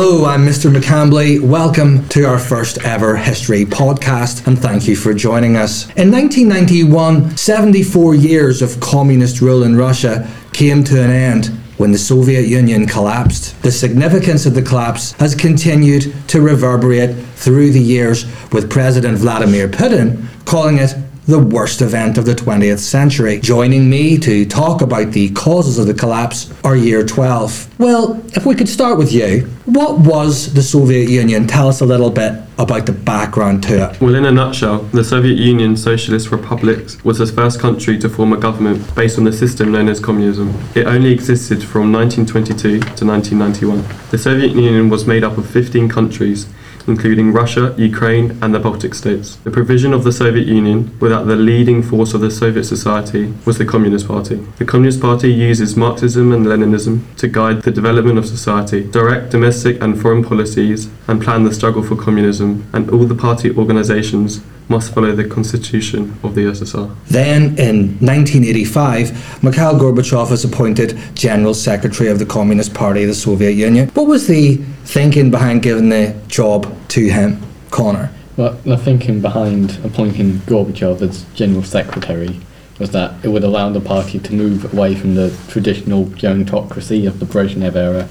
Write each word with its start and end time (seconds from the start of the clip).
Hello, 0.00 0.26
I'm 0.26 0.46
Mr. 0.46 0.72
McCambley. 0.72 1.40
Welcome 1.40 2.08
to 2.10 2.22
our 2.22 2.38
first 2.38 2.78
ever 2.84 3.16
history 3.16 3.64
podcast, 3.64 4.46
and 4.46 4.56
thank 4.56 4.86
you 4.86 4.94
for 4.94 5.12
joining 5.12 5.56
us. 5.56 5.86
In 5.96 6.12
1991, 6.12 7.36
74 7.36 8.14
years 8.14 8.62
of 8.62 8.78
communist 8.78 9.40
rule 9.40 9.64
in 9.64 9.74
Russia 9.74 10.30
came 10.52 10.84
to 10.84 11.02
an 11.02 11.10
end 11.10 11.46
when 11.78 11.90
the 11.90 11.98
Soviet 11.98 12.42
Union 12.42 12.86
collapsed. 12.86 13.60
The 13.62 13.72
significance 13.72 14.46
of 14.46 14.54
the 14.54 14.62
collapse 14.62 15.14
has 15.14 15.34
continued 15.34 16.14
to 16.28 16.42
reverberate 16.42 17.16
through 17.34 17.72
the 17.72 17.82
years, 17.82 18.24
with 18.52 18.70
President 18.70 19.18
Vladimir 19.18 19.66
Putin 19.66 20.28
calling 20.44 20.78
it 20.78 20.94
the 21.28 21.38
worst 21.38 21.82
event 21.82 22.16
of 22.16 22.24
the 22.24 22.34
20th 22.34 22.78
century. 22.78 23.38
Joining 23.38 23.90
me 23.90 24.16
to 24.16 24.46
talk 24.46 24.80
about 24.80 25.12
the 25.12 25.28
causes 25.32 25.78
of 25.78 25.86
the 25.86 25.92
collapse 25.92 26.50
are 26.64 26.74
Year 26.74 27.04
12. 27.04 27.78
Well, 27.78 28.24
if 28.28 28.46
we 28.46 28.54
could 28.54 28.68
start 28.68 28.96
with 28.96 29.12
you, 29.12 29.40
what 29.66 29.98
was 29.98 30.54
the 30.54 30.62
Soviet 30.62 31.10
Union? 31.10 31.46
Tell 31.46 31.68
us 31.68 31.82
a 31.82 31.84
little 31.84 32.08
bit 32.08 32.32
about 32.56 32.86
the 32.86 32.92
background 32.92 33.62
to 33.64 33.90
it. 33.90 34.00
Well, 34.00 34.14
in 34.14 34.24
a 34.24 34.32
nutshell, 34.32 34.78
the 34.84 35.04
Soviet 35.04 35.36
Union 35.36 35.76
Socialist 35.76 36.30
Republics 36.30 37.04
was 37.04 37.18
the 37.18 37.26
first 37.26 37.60
country 37.60 37.98
to 37.98 38.08
form 38.08 38.32
a 38.32 38.38
government 38.38 38.94
based 38.94 39.18
on 39.18 39.24
the 39.24 39.32
system 39.32 39.70
known 39.70 39.90
as 39.90 40.00
communism. 40.00 40.58
It 40.74 40.86
only 40.86 41.12
existed 41.12 41.62
from 41.62 41.92
1922 41.92 42.80
to 42.80 43.04
1991. 43.04 43.84
The 44.10 44.16
Soviet 44.16 44.52
Union 44.52 44.88
was 44.88 45.06
made 45.06 45.24
up 45.24 45.36
of 45.36 45.48
15 45.50 45.90
countries 45.90 46.46
including 46.88 47.32
Russia, 47.32 47.74
Ukraine, 47.78 48.38
and 48.42 48.54
the 48.54 48.58
Baltic 48.58 48.94
states. 48.94 49.36
The 49.36 49.50
provision 49.50 49.92
of 49.92 50.04
the 50.04 50.12
Soviet 50.12 50.46
Union, 50.46 50.96
without 51.00 51.26
the 51.26 51.36
leading 51.36 51.82
force 51.82 52.14
of 52.14 52.20
the 52.20 52.30
Soviet 52.30 52.64
society, 52.64 53.32
was 53.44 53.58
the 53.58 53.64
Communist 53.64 54.08
Party. 54.08 54.36
The 54.58 54.64
Communist 54.64 55.00
Party 55.00 55.32
uses 55.32 55.76
Marxism 55.76 56.32
and 56.32 56.46
Leninism 56.46 57.16
to 57.16 57.28
guide 57.28 57.62
the 57.62 57.70
development 57.70 58.18
of 58.18 58.26
society, 58.26 58.84
direct 58.84 59.30
domestic 59.30 59.80
and 59.82 60.00
foreign 60.00 60.24
policies, 60.24 60.88
and 61.06 61.22
plan 61.22 61.44
the 61.44 61.54
struggle 61.54 61.82
for 61.82 61.96
communism, 61.96 62.66
and 62.72 62.90
all 62.90 63.04
the 63.04 63.14
party 63.14 63.50
organizations 63.54 64.40
must 64.68 64.92
follow 64.92 65.14
the 65.14 65.24
constitution 65.24 66.18
of 66.22 66.34
the 66.34 66.42
USSR. 66.42 66.94
Then, 67.06 67.58
in 67.58 67.96
1985, 68.00 69.42
Mikhail 69.42 69.78
Gorbachev 69.78 70.30
was 70.30 70.44
appointed 70.44 70.98
General 71.14 71.54
Secretary 71.54 72.10
of 72.10 72.18
the 72.18 72.26
Communist 72.26 72.74
Party 72.74 73.02
of 73.02 73.08
the 73.08 73.14
Soviet 73.14 73.52
Union. 73.52 73.88
What 73.90 74.06
was 74.06 74.26
the 74.26 74.60
thinking 74.88 75.30
behind 75.30 75.62
giving 75.62 75.90
the 75.90 76.16
job 76.28 76.66
to 76.88 77.10
him, 77.10 77.42
Connor? 77.70 78.10
Well, 78.38 78.54
the 78.64 78.78
thinking 78.78 79.20
behind 79.20 79.78
appointing 79.84 80.38
Gorbachev 80.46 81.02
as 81.02 81.24
General 81.34 81.62
Secretary 81.62 82.40
was 82.78 82.90
that 82.92 83.22
it 83.22 83.28
would 83.28 83.44
allow 83.44 83.68
the 83.68 83.82
party 83.82 84.18
to 84.18 84.32
move 84.32 84.72
away 84.72 84.94
from 84.94 85.14
the 85.14 85.36
traditional 85.48 86.06
gerontocracy 86.06 87.06
of 87.06 87.20
the 87.20 87.26
Brezhnev 87.26 87.76
era 87.76 88.08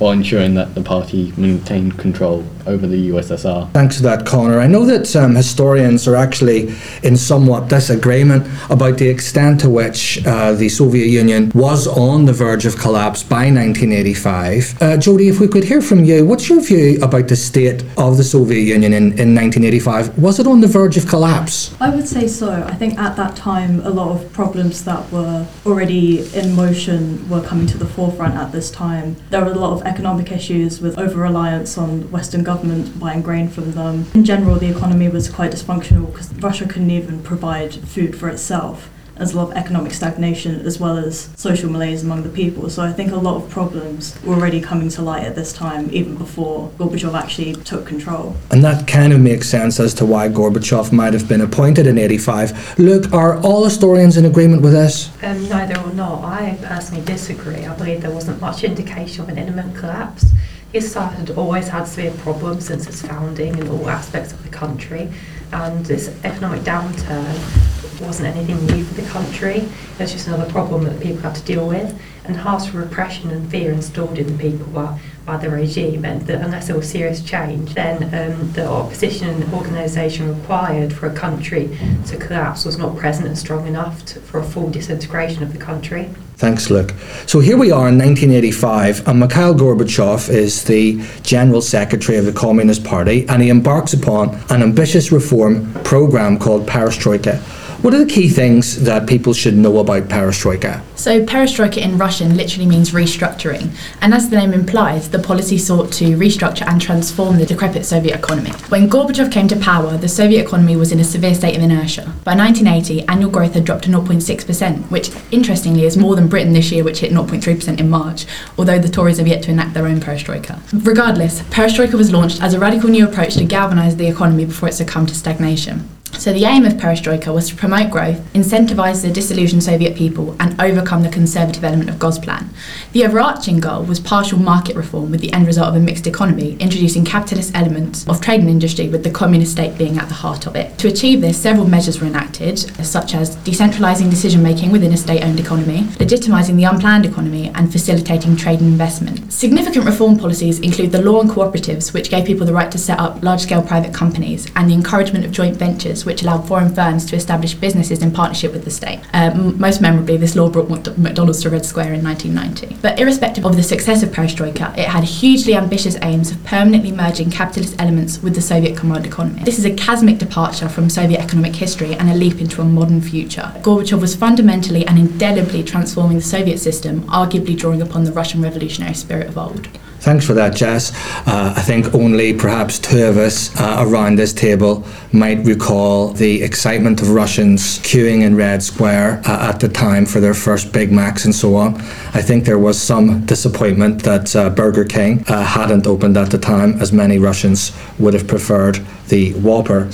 while 0.00 0.12
ensuring 0.12 0.54
that 0.54 0.74
the 0.74 0.82
party 0.82 1.32
maintained 1.36 1.98
control 1.98 2.44
over 2.66 2.86
the 2.86 3.10
USSR. 3.10 3.70
Thanks 3.72 3.96
for 3.98 4.02
that, 4.04 4.26
Connor. 4.26 4.58
I 4.58 4.66
know 4.66 4.86
that 4.86 5.14
um, 5.14 5.34
historians 5.34 6.08
are 6.08 6.16
actually 6.16 6.74
in 7.02 7.16
somewhat 7.16 7.68
disagreement 7.68 8.46
about 8.70 8.96
the 8.96 9.08
extent 9.08 9.60
to 9.60 9.68
which 9.68 10.24
uh, 10.26 10.52
the 10.52 10.68
Soviet 10.68 11.06
Union 11.06 11.52
was 11.54 11.86
on 11.86 12.24
the 12.24 12.32
verge 12.32 12.64
of 12.64 12.76
collapse 12.76 13.22
by 13.22 13.50
1985. 13.50 14.82
Uh, 14.82 14.96
Jody, 14.96 15.28
if 15.28 15.38
we 15.38 15.48
could 15.48 15.64
hear 15.64 15.82
from 15.82 16.04
you, 16.04 16.24
what's 16.24 16.48
your 16.48 16.60
view 16.62 16.98
about 17.02 17.28
the 17.28 17.36
state 17.36 17.82
of 17.98 18.16
the 18.16 18.24
Soviet 18.24 18.62
Union 18.62 18.92
in, 18.92 19.04
in 19.18 19.34
1985? 19.34 20.18
Was 20.18 20.38
it 20.40 20.46
on 20.46 20.60
the 20.60 20.66
verge 20.66 20.96
of 20.96 21.06
collapse? 21.06 21.74
I 21.80 21.90
would 21.90 22.08
say 22.08 22.26
so. 22.26 22.50
I 22.50 22.74
think 22.74 22.98
at 22.98 23.16
that 23.16 23.36
time, 23.36 23.80
a 23.80 23.90
lot 23.90 24.16
of 24.16 24.32
problems 24.32 24.84
that 24.84 25.10
were 25.12 25.46
already 25.66 26.32
in 26.34 26.54
motion 26.54 27.28
were 27.28 27.42
coming 27.42 27.66
to 27.66 27.78
the 27.78 27.86
forefront 27.86 28.34
at 28.34 28.52
this 28.52 28.70
time. 28.70 29.16
There 29.28 29.44
were 29.44 29.52
a 29.52 29.58
lot 29.58 29.72
of 29.72 29.86
economic 29.90 30.30
issues 30.30 30.80
with 30.80 30.98
over 30.98 31.20
reliance 31.20 31.76
on 31.76 32.10
Western 32.10 32.44
government 32.44 32.98
buying 32.98 33.22
grain 33.22 33.48
from 33.48 33.72
them. 33.72 34.06
In 34.14 34.24
general, 34.24 34.56
the 34.56 34.70
economy 34.70 35.08
was 35.08 35.28
quite 35.28 35.50
dysfunctional 35.50 36.06
because 36.12 36.32
Russia 36.34 36.66
couldn't 36.66 36.90
even 36.90 37.22
provide 37.22 37.74
food 37.74 38.16
for 38.16 38.28
itself. 38.28 38.88
There's 39.20 39.34
a 39.34 39.36
lot 39.36 39.50
of 39.50 39.56
economic 39.58 39.92
stagnation 39.92 40.62
as 40.64 40.80
well 40.80 40.96
as 40.96 41.28
social 41.36 41.70
malaise 41.70 42.02
among 42.02 42.22
the 42.22 42.30
people. 42.30 42.70
So 42.70 42.82
I 42.82 42.90
think 42.90 43.12
a 43.12 43.16
lot 43.16 43.36
of 43.36 43.50
problems 43.50 44.18
were 44.24 44.34
already 44.34 44.62
coming 44.62 44.88
to 44.88 45.02
light 45.02 45.24
at 45.24 45.34
this 45.34 45.52
time, 45.52 45.90
even 45.92 46.16
before 46.16 46.70
Gorbachev 46.78 47.12
actually 47.12 47.52
took 47.52 47.84
control. 47.84 48.34
And 48.50 48.64
that 48.64 48.88
kind 48.88 49.12
of 49.12 49.20
makes 49.20 49.46
sense 49.46 49.78
as 49.78 49.92
to 49.96 50.06
why 50.06 50.30
Gorbachev 50.30 50.90
might 50.90 51.12
have 51.12 51.28
been 51.28 51.42
appointed 51.42 51.86
in 51.86 51.98
85. 51.98 52.78
Look, 52.78 53.12
are 53.12 53.38
all 53.42 53.62
historians 53.64 54.16
in 54.16 54.24
agreement 54.24 54.62
with 54.62 54.72
this? 54.72 55.10
Um, 55.22 55.46
neither 55.50 55.78
or 55.82 55.92
not. 55.92 56.24
I 56.24 56.56
personally 56.62 57.04
disagree. 57.04 57.66
I 57.66 57.76
believe 57.76 58.00
there 58.00 58.10
wasn't 58.10 58.40
much 58.40 58.64
indication 58.64 59.20
of 59.20 59.28
an 59.28 59.36
imminent 59.36 59.76
collapse. 59.76 60.32
USSR 60.72 61.12
had 61.12 61.30
always 61.32 61.68
had 61.68 61.84
severe 61.84 62.12
problems 62.12 62.68
since 62.68 62.86
its 62.86 63.02
founding 63.02 63.58
in 63.58 63.68
all 63.68 63.90
aspects 63.90 64.32
of 64.32 64.42
the 64.44 64.48
country, 64.48 65.12
and 65.52 65.84
this 65.84 66.08
economic 66.24 66.62
downturn 66.62 67.69
wasn't 68.00 68.34
anything 68.36 68.64
new 68.66 68.84
for 68.84 68.94
the 68.94 69.08
country. 69.08 69.56
It 69.58 69.98
was 69.98 70.12
just 70.12 70.26
another 70.26 70.50
problem 70.50 70.84
that 70.84 71.00
people 71.00 71.20
had 71.20 71.34
to 71.34 71.42
deal 71.42 71.66
with. 71.66 72.00
And 72.24 72.36
harsh 72.36 72.72
repression 72.72 73.30
and 73.30 73.50
fear 73.50 73.72
installed 73.72 74.18
in 74.18 74.26
the 74.26 74.38
people 74.38 74.66
by, 74.66 75.00
by 75.26 75.36
the 75.36 75.50
regime 75.50 76.02
meant 76.02 76.26
that 76.26 76.42
unless 76.42 76.68
there 76.68 76.76
was 76.76 76.88
serious 76.88 77.22
change, 77.22 77.74
then 77.74 78.04
um, 78.14 78.52
the 78.52 78.68
opposition 78.68 79.28
and 79.28 79.52
organisation 79.52 80.28
required 80.40 80.92
for 80.92 81.06
a 81.06 81.14
country 81.14 81.76
to 82.06 82.16
collapse 82.16 82.64
was 82.64 82.78
not 82.78 82.96
present 82.96 83.26
and 83.26 83.38
strong 83.38 83.66
enough 83.66 84.04
to, 84.04 84.20
for 84.20 84.38
a 84.38 84.44
full 84.44 84.70
disintegration 84.70 85.42
of 85.42 85.52
the 85.52 85.58
country. 85.58 86.10
Thanks, 86.36 86.70
Luke. 86.70 86.94
So 87.26 87.40
here 87.40 87.58
we 87.58 87.70
are 87.70 87.88
in 87.88 87.98
1985, 87.98 89.06
and 89.08 89.20
Mikhail 89.20 89.54
Gorbachev 89.54 90.30
is 90.30 90.64
the 90.64 91.04
General 91.22 91.60
Secretary 91.60 92.16
of 92.16 92.24
the 92.24 92.32
Communist 92.32 92.82
Party, 92.82 93.28
and 93.28 93.42
he 93.42 93.50
embarks 93.50 93.92
upon 93.92 94.40
an 94.48 94.62
ambitious 94.62 95.12
reform 95.12 95.72
program 95.84 96.38
called 96.38 96.66
Perestroika. 96.66 97.42
What 97.82 97.94
are 97.94 98.04
the 98.04 98.12
key 98.12 98.28
things 98.28 98.84
that 98.84 99.08
people 99.08 99.32
should 99.32 99.56
know 99.56 99.78
about 99.78 100.02
perestroika? 100.02 100.82
So, 100.96 101.24
perestroika 101.24 101.78
in 101.78 101.96
Russian 101.96 102.36
literally 102.36 102.66
means 102.66 102.90
restructuring, 102.90 103.70
and 104.02 104.12
as 104.12 104.28
the 104.28 104.36
name 104.36 104.52
implies, 104.52 105.08
the 105.08 105.18
policy 105.18 105.56
sought 105.56 105.90
to 105.92 106.04
restructure 106.18 106.66
and 106.66 106.78
transform 106.78 107.38
the 107.38 107.46
decrepit 107.46 107.86
Soviet 107.86 108.14
economy. 108.14 108.50
When 108.68 108.90
Gorbachev 108.90 109.32
came 109.32 109.48
to 109.48 109.56
power, 109.56 109.96
the 109.96 110.10
Soviet 110.10 110.44
economy 110.44 110.76
was 110.76 110.92
in 110.92 111.00
a 111.00 111.04
severe 111.04 111.34
state 111.34 111.56
of 111.56 111.62
inertia. 111.62 112.12
By 112.22 112.36
1980, 112.36 113.08
annual 113.08 113.30
growth 113.30 113.54
had 113.54 113.64
dropped 113.64 113.84
to 113.84 113.90
0.6%, 113.90 114.90
which 114.90 115.10
interestingly 115.30 115.84
is 115.86 115.96
more 115.96 116.16
than 116.16 116.28
Britain 116.28 116.52
this 116.52 116.70
year, 116.70 116.84
which 116.84 117.00
hit 117.00 117.12
0.3% 117.12 117.80
in 117.80 117.88
March, 117.88 118.26
although 118.58 118.78
the 118.78 118.90
Tories 118.90 119.16
have 119.16 119.26
yet 119.26 119.42
to 119.44 119.52
enact 119.52 119.72
their 119.72 119.86
own 119.86 120.00
perestroika. 120.00 120.60
Regardless, 120.84 121.40
perestroika 121.44 121.94
was 121.94 122.12
launched 122.12 122.42
as 122.42 122.52
a 122.52 122.60
radical 122.60 122.90
new 122.90 123.08
approach 123.08 123.36
to 123.36 123.44
galvanise 123.46 123.96
the 123.96 124.06
economy 124.06 124.44
before 124.44 124.68
it 124.68 124.74
succumbed 124.74 125.08
to 125.08 125.14
stagnation. 125.14 125.88
So, 126.20 126.34
the 126.34 126.44
aim 126.44 126.66
of 126.66 126.74
perestroika 126.74 127.32
was 127.32 127.48
to 127.48 127.56
promote 127.56 127.90
growth, 127.90 128.18
incentivise 128.34 129.00
the 129.00 129.10
disillusioned 129.10 129.62
Soviet 129.62 129.96
people, 129.96 130.36
and 130.38 130.60
overcome 130.60 131.02
the 131.02 131.08
conservative 131.08 131.64
element 131.64 131.88
of 131.88 131.96
Gosplan. 131.96 132.50
The 132.92 133.06
overarching 133.06 133.58
goal 133.58 133.84
was 133.84 134.00
partial 134.00 134.38
market 134.38 134.76
reform 134.76 135.10
with 135.10 135.22
the 135.22 135.32
end 135.32 135.46
result 135.46 135.68
of 135.68 135.76
a 135.76 135.80
mixed 135.80 136.06
economy, 136.06 136.58
introducing 136.60 137.06
capitalist 137.06 137.52
elements 137.54 138.06
of 138.06 138.20
trade 138.20 138.40
and 138.40 138.50
industry 138.50 138.90
with 138.90 139.02
the 139.02 139.10
communist 139.10 139.52
state 139.52 139.78
being 139.78 139.96
at 139.96 140.08
the 140.08 140.14
heart 140.14 140.46
of 140.46 140.56
it. 140.56 140.76
To 140.80 140.88
achieve 140.88 141.22
this, 141.22 141.40
several 141.40 141.66
measures 141.66 142.02
were 142.02 142.06
enacted, 142.06 142.58
such 142.84 143.14
as 143.14 143.38
decentralising 143.38 144.10
decision 144.10 144.42
making 144.42 144.72
within 144.72 144.92
a 144.92 144.98
state 144.98 145.24
owned 145.24 145.40
economy, 145.40 145.84
legitimising 145.96 146.56
the 146.56 146.64
unplanned 146.64 147.06
economy, 147.06 147.50
and 147.54 147.72
facilitating 147.72 148.36
trade 148.36 148.60
and 148.60 148.68
investment. 148.68 149.32
Significant 149.32 149.86
reform 149.86 150.18
policies 150.18 150.58
include 150.58 150.92
the 150.92 151.00
law 151.00 151.20
on 151.20 151.28
cooperatives, 151.28 151.94
which 151.94 152.10
gave 152.10 152.26
people 152.26 152.44
the 152.44 152.52
right 152.52 152.70
to 152.70 152.76
set 152.76 152.98
up 152.98 153.22
large 153.22 153.40
scale 153.40 153.62
private 153.62 153.94
companies, 153.94 154.46
and 154.54 154.68
the 154.68 154.74
encouragement 154.74 155.24
of 155.24 155.32
joint 155.32 155.56
ventures 155.56 156.04
which 156.10 156.22
allowed 156.22 156.48
foreign 156.48 156.74
firms 156.74 157.06
to 157.06 157.14
establish 157.14 157.54
businesses 157.54 158.02
in 158.02 158.10
partnership 158.10 158.52
with 158.52 158.64
the 158.64 158.70
state. 158.70 158.98
Uh, 159.14 159.30
m- 159.32 159.60
most 159.60 159.80
memorably, 159.80 160.16
this 160.16 160.34
law 160.34 160.48
brought 160.48 160.68
McDonald's 160.98 161.40
to 161.42 161.50
Red 161.50 161.64
Square 161.64 161.94
in 161.94 162.02
1990. 162.02 162.78
But 162.82 162.98
irrespective 162.98 163.46
of 163.46 163.54
the 163.54 163.62
success 163.62 164.02
of 164.02 164.08
perestroika, 164.10 164.76
it 164.76 164.88
had 164.88 165.04
hugely 165.04 165.54
ambitious 165.54 165.96
aims 166.02 166.32
of 166.32 166.42
permanently 166.42 166.90
merging 166.90 167.30
capitalist 167.30 167.76
elements 167.78 168.20
with 168.24 168.34
the 168.34 168.42
Soviet 168.42 168.76
command 168.76 169.06
economy. 169.06 169.44
This 169.44 169.60
is 169.60 169.64
a 169.64 169.76
chasmic 169.76 170.18
departure 170.18 170.68
from 170.68 170.90
Soviet 170.90 171.20
economic 171.20 171.54
history 171.54 171.94
and 171.94 172.10
a 172.10 172.14
leap 172.14 172.40
into 172.40 172.60
a 172.60 172.64
modern 172.64 173.00
future. 173.00 173.52
Gorbachev 173.62 174.00
was 174.00 174.16
fundamentally 174.16 174.84
and 174.88 174.98
indelibly 174.98 175.62
transforming 175.62 176.16
the 176.16 176.24
Soviet 176.24 176.58
system, 176.58 177.02
arguably 177.02 177.56
drawing 177.56 177.82
upon 177.82 178.02
the 178.02 178.10
Russian 178.10 178.42
revolutionary 178.42 178.94
spirit 178.94 179.28
of 179.28 179.38
old. 179.38 179.68
Thanks 180.00 180.26
for 180.26 180.32
that, 180.32 180.56
Jess. 180.56 180.92
Uh, 181.26 181.52
I 181.54 181.60
think 181.60 181.94
only 181.94 182.32
perhaps 182.32 182.78
two 182.78 183.04
of 183.04 183.18
us 183.18 183.54
uh, 183.60 183.84
around 183.86 184.16
this 184.16 184.32
table 184.32 184.82
might 185.12 185.44
recall 185.44 186.08
the 186.08 186.42
excitement 186.42 187.02
of 187.02 187.10
Russians 187.10 187.78
queuing 187.80 188.22
in 188.22 188.34
Red 188.34 188.62
Square 188.62 189.20
uh, 189.26 189.50
at 189.50 189.60
the 189.60 189.68
time 189.68 190.06
for 190.06 190.18
their 190.18 190.32
first 190.32 190.72
Big 190.72 190.90
Macs 190.90 191.26
and 191.26 191.34
so 191.34 191.54
on. 191.54 191.74
I 192.14 192.22
think 192.22 192.46
there 192.46 192.58
was 192.58 192.80
some 192.80 193.26
disappointment 193.26 194.02
that 194.04 194.34
uh, 194.34 194.48
Burger 194.48 194.86
King 194.86 195.22
uh, 195.28 195.44
hadn't 195.44 195.86
opened 195.86 196.16
at 196.16 196.30
the 196.30 196.38
time, 196.38 196.80
as 196.80 196.94
many 196.94 197.18
Russians 197.18 197.70
would 197.98 198.14
have 198.14 198.26
preferred 198.26 198.80
the 199.10 199.32
Whopper. 199.34 199.90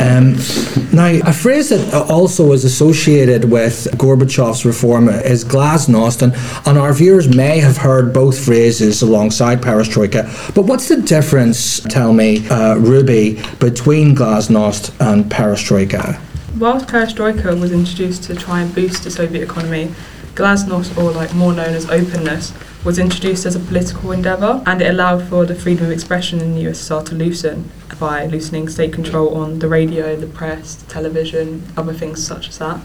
um, 0.00 0.36
now, 0.92 1.18
a 1.26 1.32
phrase 1.32 1.70
that 1.70 1.92
also 2.08 2.52
is 2.52 2.64
associated 2.64 3.50
with 3.50 3.88
Gorbachev's 3.96 4.64
reform 4.64 5.08
is 5.08 5.44
glasnost, 5.44 6.22
and, 6.22 6.32
and 6.66 6.78
our 6.78 6.92
viewers 6.92 7.28
may 7.34 7.58
have 7.58 7.76
heard 7.76 8.12
both 8.12 8.38
phrases 8.44 9.02
alongside 9.02 9.32
alongside 9.32 9.62
perestroika. 9.62 10.54
But 10.54 10.62
what's 10.62 10.88
the 10.88 11.00
difference, 11.00 11.80
tell 11.80 12.12
me, 12.12 12.46
uh, 12.48 12.76
Ruby, 12.76 13.42
between 13.58 14.14
glasnost 14.14 14.92
and 15.00 15.24
perestroika? 15.30 16.20
Whilst 16.58 16.86
perestroika 16.86 17.58
was 17.58 17.72
introduced 17.72 18.24
to 18.24 18.34
try 18.34 18.60
and 18.60 18.74
boost 18.74 19.04
the 19.04 19.10
Soviet 19.10 19.42
economy, 19.42 19.94
glasnost, 20.34 20.96
or 20.96 21.10
like 21.12 21.34
more 21.34 21.52
known 21.52 21.74
as 21.74 21.88
openness, 21.88 22.52
was 22.84 22.98
introduced 22.98 23.46
as 23.46 23.54
a 23.54 23.60
political 23.60 24.10
endeavour 24.10 24.62
and 24.66 24.82
it 24.82 24.90
allowed 24.90 25.22
for 25.28 25.46
the 25.46 25.54
freedom 25.54 25.84
of 25.86 25.92
expression 25.92 26.40
in 26.40 26.54
the 26.54 26.64
USSR 26.64 27.04
to 27.06 27.14
loosen 27.14 27.70
by 28.00 28.26
loosening 28.26 28.68
state 28.68 28.92
control 28.92 29.36
on 29.36 29.60
the 29.60 29.68
radio, 29.68 30.16
the 30.16 30.26
press, 30.26 30.74
the 30.74 30.90
television, 30.90 31.62
other 31.76 31.92
things 31.92 32.26
such 32.26 32.48
as 32.48 32.58
that. 32.58 32.80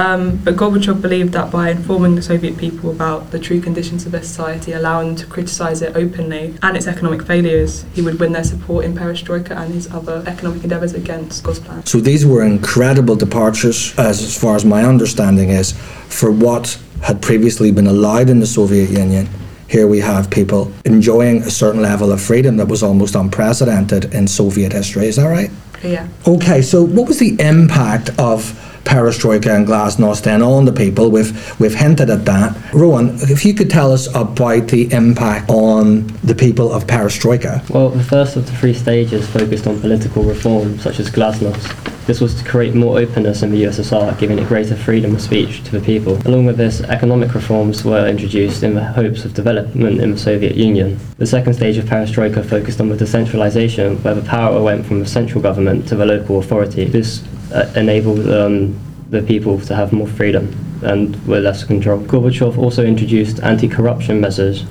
Um, 0.00 0.36
but 0.36 0.56
Gorbachev 0.56 1.02
believed 1.02 1.34
that 1.34 1.50
by 1.50 1.70
informing 1.70 2.14
the 2.14 2.22
Soviet 2.22 2.56
people 2.56 2.90
about 2.90 3.32
the 3.32 3.38
true 3.38 3.60
conditions 3.60 4.06
of 4.06 4.12
their 4.12 4.22
society, 4.22 4.72
allowing 4.72 5.08
them 5.08 5.16
to 5.16 5.26
criticise 5.26 5.82
it 5.82 5.94
openly 5.94 6.54
and 6.62 6.74
its 6.74 6.86
economic 6.86 7.22
failures, 7.22 7.84
he 7.92 8.00
would 8.00 8.18
win 8.18 8.32
their 8.32 8.44
support 8.44 8.86
in 8.86 8.94
perestroika 8.94 9.50
and 9.50 9.74
his 9.74 9.92
other 9.92 10.24
economic 10.26 10.62
endeavours 10.64 10.94
against 10.94 11.44
Gosplan. 11.44 11.86
So 11.86 12.00
these 12.00 12.24
were 12.24 12.42
incredible 12.42 13.14
departures, 13.14 13.94
as, 13.98 14.22
as 14.22 14.38
far 14.40 14.56
as 14.56 14.64
my 14.64 14.84
understanding 14.84 15.50
is, 15.50 15.72
for 16.08 16.30
what 16.32 16.80
had 17.02 17.20
previously 17.20 17.70
been 17.70 17.86
allowed 17.86 18.30
in 18.30 18.40
the 18.40 18.46
Soviet 18.46 18.88
Union. 18.88 19.28
Here 19.68 19.86
we 19.86 20.00
have 20.00 20.30
people 20.30 20.72
enjoying 20.86 21.42
a 21.42 21.50
certain 21.50 21.82
level 21.82 22.10
of 22.10 22.22
freedom 22.22 22.56
that 22.56 22.68
was 22.68 22.82
almost 22.82 23.14
unprecedented 23.14 24.14
in 24.14 24.26
Soviet 24.26 24.72
history. 24.72 25.08
Is 25.08 25.16
that 25.16 25.26
right? 25.26 25.50
Yeah. 25.82 26.08
Okay, 26.26 26.62
so 26.62 26.82
what 26.82 27.06
was 27.06 27.18
the 27.18 27.38
impact 27.38 28.10
of 28.18 28.69
perestroika 28.84 29.54
and 29.54 29.66
glasnost 29.66 30.22
then 30.22 30.42
on 30.42 30.64
the 30.64 30.72
people? 30.72 31.10
We've 31.10 31.60
we've 31.60 31.74
hinted 31.74 32.10
at 32.10 32.24
that. 32.24 32.56
Rowan, 32.72 33.16
if 33.22 33.44
you 33.44 33.54
could 33.54 33.70
tell 33.70 33.92
us 33.92 34.06
about 34.14 34.68
the 34.68 34.92
impact 34.92 35.50
on 35.50 36.06
the 36.24 36.34
people 36.34 36.72
of 36.72 36.86
perestroika. 36.86 37.68
Well, 37.70 37.90
the 37.90 38.04
first 38.04 38.36
of 38.36 38.46
the 38.46 38.52
three 38.52 38.74
stages 38.74 39.28
focused 39.28 39.66
on 39.66 39.80
political 39.80 40.22
reform, 40.22 40.78
such 40.78 41.00
as 41.00 41.10
glasnost. 41.10 41.90
This 42.06 42.20
was 42.20 42.34
to 42.42 42.48
create 42.48 42.74
more 42.74 42.98
openness 42.98 43.44
in 43.44 43.52
the 43.52 43.62
USSR, 43.62 44.18
giving 44.18 44.38
it 44.38 44.48
greater 44.48 44.74
freedom 44.74 45.14
of 45.14 45.20
speech 45.20 45.62
to 45.62 45.70
the 45.70 45.80
people. 45.80 46.16
Along 46.26 46.44
with 46.44 46.56
this, 46.56 46.80
economic 46.80 47.34
reforms 47.34 47.84
were 47.84 48.08
introduced 48.08 48.64
in 48.64 48.74
the 48.74 48.82
hopes 48.82 49.24
of 49.24 49.32
development 49.32 50.00
in 50.00 50.10
the 50.10 50.18
Soviet 50.18 50.56
Union. 50.56 50.98
The 51.18 51.26
second 51.26 51.54
stage 51.54 51.76
of 51.76 51.84
perestroika 51.84 52.44
focused 52.44 52.80
on 52.80 52.88
the 52.88 52.96
decentralization, 52.96 54.02
where 54.02 54.16
the 54.16 54.28
power 54.28 54.60
went 54.60 54.86
from 54.86 54.98
the 54.98 55.06
central 55.06 55.40
government 55.40 55.86
to 55.88 55.94
the 55.94 56.04
local 56.04 56.40
authority. 56.40 56.86
This 56.86 57.22
uh, 57.52 57.70
enabled 57.76 58.28
um, 58.28 58.78
the 59.10 59.22
people 59.22 59.60
to 59.60 59.74
have 59.74 59.92
more 59.92 60.06
freedom 60.06 60.54
and 60.82 61.24
were 61.26 61.40
less 61.40 61.64
control. 61.64 62.00
Gorbachev 62.00 62.56
also 62.56 62.84
introduced 62.84 63.40
anti-corruption 63.40 64.20
measures. 64.20 64.64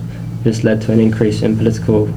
This 0.43 0.63
led 0.63 0.81
to 0.83 0.91
an 0.91 0.99
increase 0.99 1.41
in 1.41 1.57
political 1.57 2.07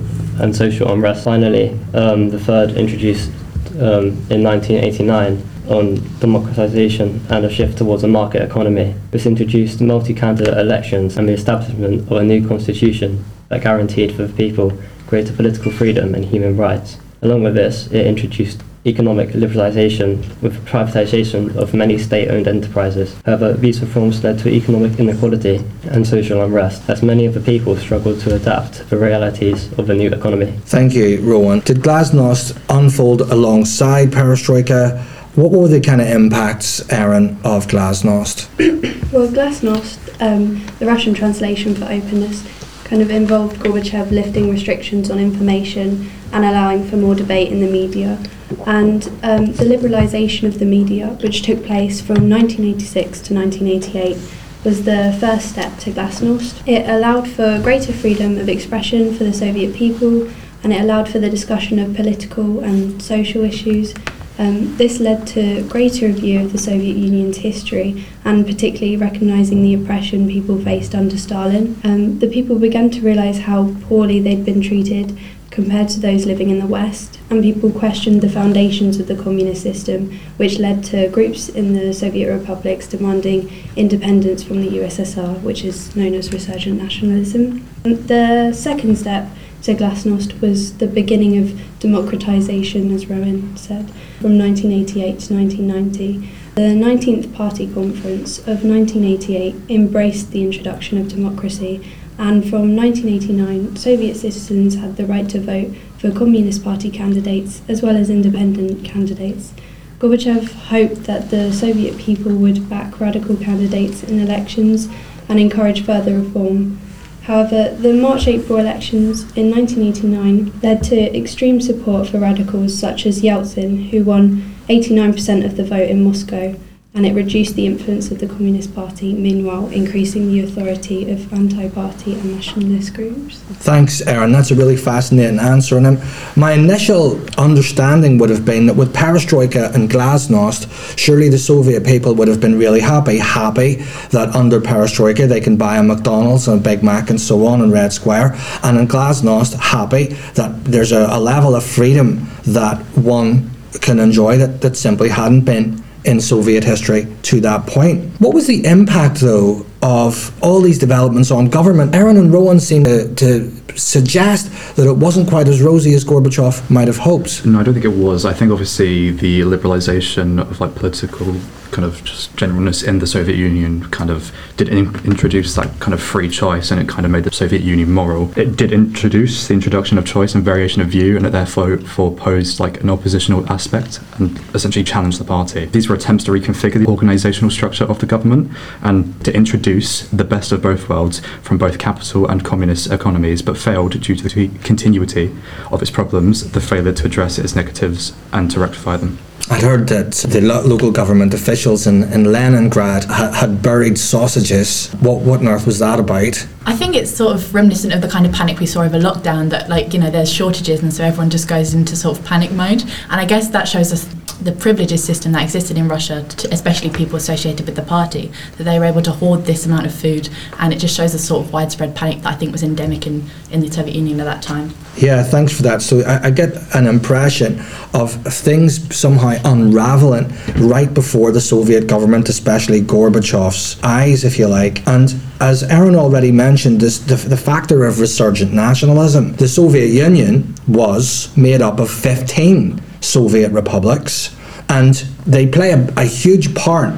and 0.41 0.55
social 0.55 0.91
unrest. 0.93 1.25
Finally, 1.25 1.79
um, 1.95 2.31
the 2.31 2.39
third 2.39 2.71
introduced 2.71 3.31
um, 3.75 4.17
in 4.31 4.43
1989 4.43 5.43
on 5.69 5.97
democratization 6.19 7.25
and 7.29 7.45
a 7.45 7.51
shift 7.51 7.79
towards 7.79 8.03
a 8.03 8.09
market 8.09 8.43
economy. 8.43 8.95
This 9.11 9.27
introduced 9.27 9.81
multi-candidate 9.81 10.57
elections 10.57 11.17
and 11.17 11.29
the 11.29 11.33
establishment 11.33 12.11
of 12.11 12.17
a 12.17 12.25
new 12.25 12.47
constitution 12.47 13.25
that 13.49 13.63
guaranteed 13.63 14.15
for 14.15 14.27
the 14.27 14.33
people 14.33 14.73
greater 15.07 15.33
political 15.33 15.71
freedom 15.71 16.15
and 16.15 16.25
human 16.25 16.57
rights. 16.57 16.99
Along 17.21 17.43
with 17.43 17.55
this, 17.55 17.87
it 17.89 18.07
introduced 18.07 18.63
economic 18.85 19.31
liberalisation 19.31 20.19
with 20.43 20.65
privatisation 20.67 21.55
of 21.57 21.73
many 21.73 21.99
state-owned 21.99 22.49
enterprises. 22.49 23.15
However, 23.25 23.53
these 23.53 23.81
reforms 23.81 24.23
led 24.25 24.39
to 24.41 24.49
economic 24.49 24.99
inequality 24.99 25.65
and 25.85 26.07
social 26.07 26.43
unrest, 26.43 26.89
as 26.89 27.03
many 27.03 27.27
of 27.27 27.35
the 27.35 27.41
people 27.41 27.77
struggled 27.77 28.21
to 28.21 28.35
adapt 28.35 28.75
to 28.75 28.85
the 28.85 28.99
realities 28.99 29.73
of 29.79 29.87
the 29.87 29.95
new 29.95 30.11
economy. 30.11 30.53
Thank 30.67 30.95
you, 30.95 31.21
Rowan. 31.21 31.61
Did 31.61 31.79
glasnost 31.79 32.59
unfold 32.69 33.21
alongside 33.23 34.11
perestroika? 34.11 35.01
What 35.35 35.51
were 35.51 35.69
the 35.69 35.81
kind 35.81 36.01
of 36.01 36.09
impacts, 36.09 36.87
Aaron, 36.93 37.39
of 37.45 37.67
glasnost? 37.67 38.49
Well, 39.13 39.29
Glasnost, 39.29 39.99
um, 40.23 40.65
the 40.79 40.87
Russian 40.87 41.13
translation 41.13 41.75
for 41.75 41.85
openness, 41.85 42.49
kind 42.85 43.03
of 43.03 43.11
involved 43.11 43.57
Gorbachev 43.57 44.11
lifting 44.11 44.51
restrictions 44.51 45.11
on 45.11 45.19
information 45.19 46.11
and 46.33 46.47
allowing 46.47 46.89
for 46.89 46.97
more 46.97 47.15
debate 47.15 47.53
in 47.53 47.61
the 47.61 47.71
media. 47.71 48.19
And 48.67 49.07
um, 49.23 49.53
the 49.53 49.65
liberalisation 49.65 50.47
of 50.47 50.59
the 50.59 50.65
media, 50.65 51.09
which 51.23 51.43
took 51.43 51.65
place 51.65 52.01
from 52.01 52.29
1986 52.29 53.21
to 53.23 53.35
1988, 53.35 54.17
was 54.65 54.85
the 54.85 55.17
first 55.19 55.49
step 55.51 55.77
to 55.79 55.91
Glasnost. 55.91 56.67
It 56.67 56.89
allowed 56.89 57.29
for 57.29 57.61
greater 57.63 57.93
freedom 57.93 58.39
of 58.39 58.49
expression 58.49 59.15
for 59.15 59.25
the 59.25 59.33
Soviet 59.33 59.75
people 59.75 60.29
and 60.63 60.73
it 60.73 60.81
allowed 60.81 61.09
for 61.09 61.19
the 61.19 61.29
discussion 61.29 61.79
of 61.79 61.95
political 61.95 62.61
and 62.61 63.03
social 63.03 63.43
issues. 63.43 63.95
Um, 64.39 64.77
this 64.77 65.01
led 65.01 65.27
to 65.29 65.63
greater 65.69 66.07
review 66.07 66.41
of 66.41 66.53
the 66.53 66.59
Soviet 66.59 66.97
Union's 66.97 67.39
history 67.39 68.07
and 68.25 68.47
particularly 68.47 68.97
recognising 68.97 69.63
the 69.63 69.75
oppression 69.75 70.29
people 70.29 70.59
faced 70.59 70.95
under 70.95 71.19
Stalin. 71.19 71.81
Um, 71.85 72.19
the 72.21 72.29
people 72.29 72.59
began 72.59 72.91
to 72.91 73.01
realise 73.01 73.41
how 73.41 73.75
poorly 73.83 74.21
they'd 74.21 74.45
been 74.45 74.63
treated 74.63 75.19
compared 75.53 75.89
to 75.91 76.01
those 76.01 76.27
living 76.27 76.51
in 76.51 76.59
the 76.59 76.67
West, 76.67 77.21
and 77.31 77.43
people 77.43 77.71
questioned 77.71 78.23
the 78.23 78.29
foundations 78.29 78.99
of 78.99 79.07
the 79.07 79.15
communist 79.15 79.63
system, 79.63 80.19
which 80.39 80.59
led 80.59 80.83
to 80.83 81.09
groups 81.11 81.49
in 81.49 81.75
the 81.75 81.93
Soviet 81.93 82.33
republics 82.33 82.89
demanding 82.89 83.53
independence 83.77 84.43
from 84.43 84.63
the 84.63 84.79
USSR, 84.79 85.41
which 85.43 85.63
is 85.63 85.95
known 85.95 86.15
as 86.15 86.33
resurgent 86.33 86.83
nationalism. 86.83 87.65
The 87.85 88.53
second 88.53 88.97
step 88.97 89.29
to 89.63 89.75
Glasnost 89.75 90.41
was 90.41 90.79
the 90.79 90.89
beginning 90.89 91.39
of 91.39 91.51
democratisation, 91.79 92.93
as 92.93 93.09
Rowan 93.09 93.57
said, 93.57 93.91
from 94.21 94.39
1988 94.39 95.21
to 95.21 95.35
1990. 95.35 96.29
The 96.55 96.63
19th 96.63 97.33
Party 97.35 97.73
Conference 97.73 98.39
of 98.41 98.65
1988 98.65 99.55
embraced 99.69 100.33
the 100.33 100.43
introduction 100.43 100.99
of 100.99 101.09
democracy 101.09 101.87
and 102.19 102.49
from 102.49 102.77
1989, 102.77 103.77
Soviet 103.77 104.17
citizens 104.17 104.75
had 104.75 104.97
the 104.97 105.07
right 105.07 105.29
to 105.31 105.41
vote 105.41 105.75
for 105.99 106.11
Communist 106.13 106.63
Party 106.63 106.91
candidates 106.91 107.63
as 107.69 107.83
well 107.83 107.97
as 107.97 108.11
independent 108.11 108.85
candidates. 108.85 109.53
Gorbachev 109.99 110.53
hoped 110.53 111.05
that 111.05 111.31
the 111.31 111.53
Soviet 111.53 111.97
people 111.97 112.33
would 112.33 112.69
back 112.69 113.01
radical 113.01 113.37
candidates 113.37 114.03
in 114.03 114.19
elections 114.19 114.89
and 115.29 115.39
encourage 115.41 115.85
further 115.85 116.19
reform. 116.19 116.79
However, 117.23 117.75
the 117.79 117.93
March 117.93 118.27
April 118.27 118.59
elections 118.59 119.23
in 119.37 119.51
1989 119.51 120.61
led 120.63 120.83
to 120.85 121.17
extreme 121.17 121.61
support 121.61 122.09
for 122.09 122.19
radicals 122.19 122.77
such 122.77 123.07
as 123.07 123.23
Yeltsin, 123.23 123.91
who 123.91 124.03
won 124.03 124.55
89% 124.69 125.45
of 125.45 125.57
the 125.57 125.65
vote 125.65 125.89
in 125.89 126.05
Moscow 126.05 126.57
and 126.95 127.07
it 127.07 127.15
reduced 127.15 127.55
the 127.55 127.65
influence 127.65 128.11
of 128.11 128.19
the 128.19 128.27
Communist 128.27 128.75
Party, 128.75 129.15
meanwhile 129.15 129.69
increasing 129.69 130.31
the 130.31 130.41
authority 130.41 131.11
of 131.11 131.33
anti-party 131.33 132.13
and 132.13 132.35
nationalist 132.35 132.93
groups. 132.93 133.39
Thanks, 133.39 134.03
Aaron. 134.03 134.31
That's 134.31 134.51
a 134.51 134.55
really 134.55 134.77
fascinating 134.77 135.39
answer. 135.39 135.79
And 135.79 135.87
um, 135.87 135.99
my 136.37 136.53
initial 136.53 137.19
understanding 137.39 138.19
would 138.19 138.29
have 138.29 138.45
been 138.45 138.67
that 138.67 138.77
with 138.77 138.95
perestroika 138.95 139.75
and 139.75 139.89
glasnost, 139.89 140.99
surely 140.99 141.31
the 141.31 141.39
Soviet 141.39 141.83
people 141.83 142.15
would 142.15 142.29
have 142.29 142.41
been 142.41 142.59
really 142.59 142.81
happy, 142.81 143.17
happy 143.17 143.77
that 144.11 144.35
under 144.35 144.61
perestroika 144.61 145.27
they 145.27 145.41
can 145.41 145.57
buy 145.57 145.79
a 145.79 145.83
McDonald's 145.83 146.47
and 146.47 146.61
a 146.61 146.63
Big 146.63 146.83
Mac 146.83 147.09
and 147.09 147.19
so 147.19 147.47
on 147.47 147.63
in 147.63 147.71
Red 147.71 147.95
Square, 147.95 148.37
and 148.63 148.79
in 148.79 148.87
glasnost, 148.87 149.55
happy 149.55 150.09
that 150.35 150.63
there's 150.67 150.93
a, 150.93 151.07
a 151.11 151.19
level 151.19 151.55
of 151.55 151.65
freedom 151.65 152.29
that 152.45 152.79
one 152.99 153.51
can 153.81 153.99
enjoy 153.99 154.37
that, 154.37 154.61
that 154.61 154.77
simply 154.77 155.09
hadn't 155.09 155.47
been 155.47 155.83
in 156.05 156.21
Soviet 156.21 156.65
history 156.65 157.07
to 157.23 157.41
that 157.41 157.67
point. 157.67 158.21
What 158.21 158.35
was 158.35 158.47
the 158.47 158.65
impact, 158.65 159.21
though, 159.21 159.67
of 159.83 160.33
all 160.43 160.61
these 160.61 160.79
developments 160.79 161.31
on 161.31 161.49
government? 161.49 161.95
Aaron 161.95 162.17
and 162.17 162.33
Rowan 162.33 162.61
seem 162.61 162.85
to, 162.85 163.13
to 163.17 163.51
suggest 163.77 164.77
that 164.77 164.87
it 164.87 164.97
wasn't 164.97 165.29
quite 165.29 165.49
as 165.49 165.61
rosy 165.61 165.95
as 165.95 166.05
Gorbachev 166.05 166.71
might 166.71 166.89
have 166.89 166.99
hoped. 166.99 167.45
No, 167.45 167.61
I 167.61 167.63
don't 167.63 167.75
think 167.75 167.85
it 167.85 167.89
was. 167.89 168.25
I 168.25 168.33
think 168.33 168.53
obviously 168.53 169.11
the 169.11 169.41
liberalisation 169.41 170.41
of 170.41 170.61
like 170.61 170.75
political 170.75 171.35
kind 171.73 171.87
of 171.87 172.05
just 172.05 172.37
generalness 172.37 172.87
in 172.87 172.99
the 172.99 173.07
Soviet 173.07 173.35
Union 173.35 173.89
kind 173.91 174.11
of 174.11 174.31
did 174.59 174.69
in- 174.69 174.95
introduce 175.07 175.55
that 175.55 175.69
kind 175.81 175.95
of 175.95 176.03
free 176.03 176.29
choice 176.29 176.71
and 176.71 176.81
it 176.81 176.87
kind 176.87 177.07
of 177.07 177.11
made 177.11 177.25
the 177.25 177.33
Soviet 177.33 177.63
Union 177.63 177.91
moral. 177.91 178.31
It 178.39 178.57
did 178.57 178.73
introduce 178.73 179.49
the 179.49 179.55
introduction 179.55 179.97
of 179.97 180.07
choice 180.07 180.35
and 180.35 180.45
variation 180.45 180.83
of 180.83 180.89
view 180.89 181.17
and 181.17 181.27
it 181.27 181.33
therefore 181.33 181.79
for 181.79 182.15
posed 182.15 182.61
like 182.61 182.83
an 182.83 182.91
oppositional 182.91 183.51
aspect 183.51 184.01
and 184.19 184.39
essentially 184.55 184.85
challenged 184.85 185.19
the 185.19 185.25
party. 185.25 185.65
These 185.65 185.89
were 185.89 185.95
attempts 185.97 186.25
to 186.25 186.31
reconfigure 186.31 186.75
the 186.75 186.85
organisational 186.85 187.51
structure 187.51 187.85
of 187.85 187.99
the 188.01 188.07
government 188.07 188.53
and 188.83 189.25
to 189.25 189.35
introduce 189.35 189.72
produce 189.73 190.07
the 190.09 190.25
best 190.25 190.53
of 190.53 190.61
both 190.61 190.87
worlds 190.89 191.21
from 191.43 191.57
both 191.57 191.79
capital 191.79 192.29
and 192.29 192.45
communist 192.45 192.93
economies, 192.93 193.41
but 193.41 193.57
failed 193.57 193.99
due 194.03 194.15
to 194.15 194.29
the 194.29 194.49
continuity 194.59 195.35
of 195.71 195.81
its 195.81 195.91
problems, 195.91 196.53
the 196.53 196.61
failure 196.61 196.93
to 196.93 197.07
address 197.07 197.39
its 197.39 197.57
negatives 197.57 198.13
and 198.35 198.51
to 198.51 198.61
rectify 198.61 198.99
them. 198.99 199.19
I'd 199.51 199.63
heard 199.63 199.89
that 199.89 200.13
the 200.13 200.41
lo- 200.41 200.63
local 200.63 200.93
government 200.93 201.35
officials 201.35 201.87
in, 201.87 202.05
in 202.13 202.31
Leningrad 202.31 203.05
ha- 203.05 203.33
had 203.33 203.63
buried 203.63 203.99
sausages. 203.99 204.93
What, 205.01 205.23
what 205.23 205.41
on 205.41 205.49
earth 205.49 205.67
was 205.67 205.79
that 205.79 205.99
about? 205.99 206.47
I 206.65 206.77
think 206.77 206.95
it's 206.95 207.11
sort 207.11 207.35
of 207.35 207.55
reminiscent 207.55 207.93
of 207.93 208.03
the 208.03 208.09
kind 208.09 208.25
of 208.25 208.33
panic 208.33 208.61
we 208.61 208.67
saw 208.67 208.83
over 208.83 209.01
lockdown 209.01 209.51
that, 209.51 209.69
like, 209.69 209.95
you 209.95 209.99
know, 209.99 210.11
there's 210.11 210.33
shortages 210.33 210.83
and 210.83 210.93
so 210.93 211.03
everyone 211.03 211.31
just 211.31 211.49
goes 211.49 211.75
into 211.75 211.97
sort 211.97 212.19
of 212.19 212.25
panic 212.25 212.53
mode. 212.53 212.83
And 212.83 213.21
I 213.21 213.25
guess 213.25 213.49
that 213.49 213.67
shows 213.67 213.93
us 213.93 214.07
the 214.45 214.53
privileges 214.53 215.05
system 215.05 215.33
that 215.33 215.43
existed 215.43 215.77
in 215.77 215.89
Russia, 215.89 216.23
to, 216.23 216.53
especially 216.53 216.91
people 216.91 217.17
associated 217.17 217.67
with 217.67 217.77
the 217.77 217.83
party, 217.83 218.33
that 218.57 218.65
they 218.65 218.79
were 218.79 218.85
able 218.85 219.03
to 219.03 219.13
hoard 219.13 219.45
this 219.45 219.67
amount 219.67 219.87
of 219.87 219.95
food. 219.95 220.29
And 220.59 220.73
it 220.73 220.79
just 220.79 220.97
shows 220.97 221.15
a 221.15 221.19
sort 221.19 221.47
of 221.47 221.53
widespread 221.53 221.95
panic 221.95 222.23
that 222.23 222.35
I 222.35 222.37
think 222.37 222.53
was 222.53 222.63
endemic 222.63 223.07
in, 223.07 223.29
in 223.51 223.61
the 223.61 223.71
Soviet 223.71 223.95
Union 223.95 224.21
at 224.21 224.25
that 224.25 224.43
time. 224.43 224.75
Yeah, 224.97 225.23
thanks 225.23 225.53
for 225.57 225.63
that. 225.63 225.83
So 225.83 226.01
I, 226.01 226.27
I 226.27 226.31
get 226.31 226.55
an 226.75 226.87
impression 226.87 227.61
of 227.95 228.13
things 228.27 228.95
somehow 228.95 229.37
unraveling 229.45 230.33
right 230.57 230.93
before 230.93 231.33
the 231.33 231.41
Soviet 231.41 231.87
government, 231.87 232.29
especially 232.29 232.81
Gorbachev's 232.81 233.83
eyes, 233.83 234.25
if 234.25 234.39
you 234.39 234.49
like. 234.49 234.87
And 234.87 235.15
as 235.41 235.63
Aaron 235.63 235.97
already 235.97 236.33
mentioned, 236.33 236.81
this, 236.81 236.99
the, 236.99 237.17
the 237.17 237.37
factor 237.37 237.85
of 237.85 238.01
resurgent 238.01 238.53
nationalism. 238.53 239.35
The 239.37 239.49
Soviet 239.49 239.89
Union 239.89 240.55
was 240.69 241.35
made 241.37 241.61
up 241.61 241.79
of 241.81 241.91
15 241.91 242.81
Soviet 243.03 243.53
republics, 243.53 244.35
and 244.69 244.95
they 245.27 245.47
play 245.47 245.73
a, 245.73 245.87
a 245.97 246.05
huge 246.05 246.55
part 246.55 246.95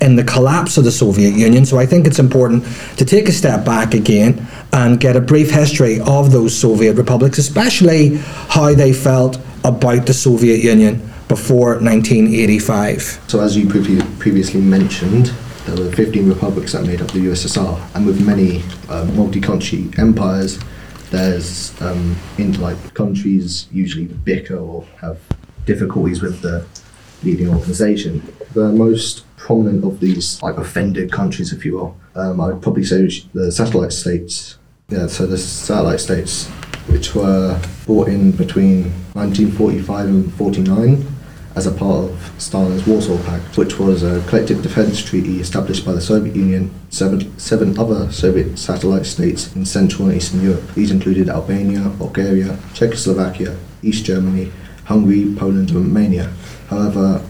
in 0.00 0.16
the 0.16 0.24
collapse 0.24 0.78
of 0.78 0.84
the 0.84 0.92
Soviet 0.92 1.34
Union. 1.34 1.66
So 1.66 1.78
I 1.78 1.86
think 1.86 2.06
it's 2.06 2.18
important 2.18 2.64
to 2.96 3.04
take 3.04 3.28
a 3.28 3.32
step 3.32 3.64
back 3.64 3.94
again 3.94 4.46
and 4.72 5.00
get 5.00 5.16
a 5.16 5.20
brief 5.20 5.50
history 5.50 6.00
of 6.00 6.30
those 6.30 6.56
Soviet 6.56 6.94
republics, 6.94 7.38
especially 7.38 8.16
how 8.48 8.74
they 8.74 8.92
felt 8.92 9.38
about 9.64 10.06
the 10.06 10.14
Soviet 10.14 10.62
Union 10.62 10.96
before 11.26 11.78
1985. 11.80 13.24
So, 13.28 13.40
as 13.40 13.56
you 13.56 13.66
previ- 13.66 14.18
previously 14.18 14.60
mentioned, 14.60 15.26
there 15.66 15.84
were 15.84 15.92
15 15.92 16.28
republics 16.28 16.72
that 16.72 16.86
made 16.86 17.02
up 17.02 17.10
the 17.12 17.18
USSR, 17.18 17.78
and 17.94 18.06
with 18.06 18.24
many 18.24 18.62
uh, 18.88 19.04
multi-country 19.14 19.90
empires, 19.98 20.58
there's 21.10 21.80
um, 21.82 22.16
in 22.38 22.58
like 22.60 22.94
countries 22.94 23.66
usually 23.70 24.06
bicker 24.06 24.56
or 24.56 24.84
have 25.00 25.18
difficulties 25.68 26.22
with 26.22 26.40
the 26.40 26.66
leading 27.22 27.48
organisation. 27.48 28.12
The 28.54 28.72
most 28.72 29.24
prominent 29.36 29.84
of 29.84 30.00
these 30.00 30.42
like 30.42 30.56
offended 30.56 31.12
countries, 31.12 31.52
if 31.52 31.64
you 31.64 31.72
will, 31.76 31.96
um, 32.14 32.40
I'd 32.40 32.62
probably 32.62 32.84
say 32.84 33.02
the 33.34 33.52
satellite 33.52 33.92
states. 33.92 34.58
Yeah, 34.88 35.06
so 35.06 35.26
the 35.26 35.36
satellite 35.36 36.00
states, 36.00 36.46
which 36.92 37.14
were 37.14 37.60
brought 37.84 38.08
in 38.08 38.32
between 38.32 38.84
1945 39.12 40.06
and 40.06 40.32
49 40.34 41.06
as 41.54 41.66
a 41.66 41.72
part 41.72 42.04
of 42.04 42.32
Stalin's 42.38 42.86
Warsaw 42.86 43.18
Pact, 43.24 43.58
which 43.58 43.78
was 43.78 44.02
a 44.02 44.22
collective 44.28 44.62
defense 44.62 45.02
treaty 45.02 45.40
established 45.40 45.84
by 45.84 45.92
the 45.92 46.00
Soviet 46.00 46.34
Union, 46.34 46.70
seven, 46.88 47.36
seven 47.38 47.78
other 47.78 48.10
Soviet 48.10 48.58
satellite 48.58 49.04
states 49.04 49.54
in 49.56 49.66
Central 49.66 50.08
and 50.08 50.16
Eastern 50.16 50.40
Europe. 50.40 50.64
These 50.74 50.92
included 50.92 51.28
Albania, 51.28 51.90
Bulgaria, 51.98 52.56
Czechoslovakia, 52.74 53.56
East 53.82 54.04
Germany, 54.04 54.50
Hungary, 54.88 55.34
Poland, 55.36 55.70
and 55.70 55.86
Romania. 55.86 56.32
However, 56.70 57.22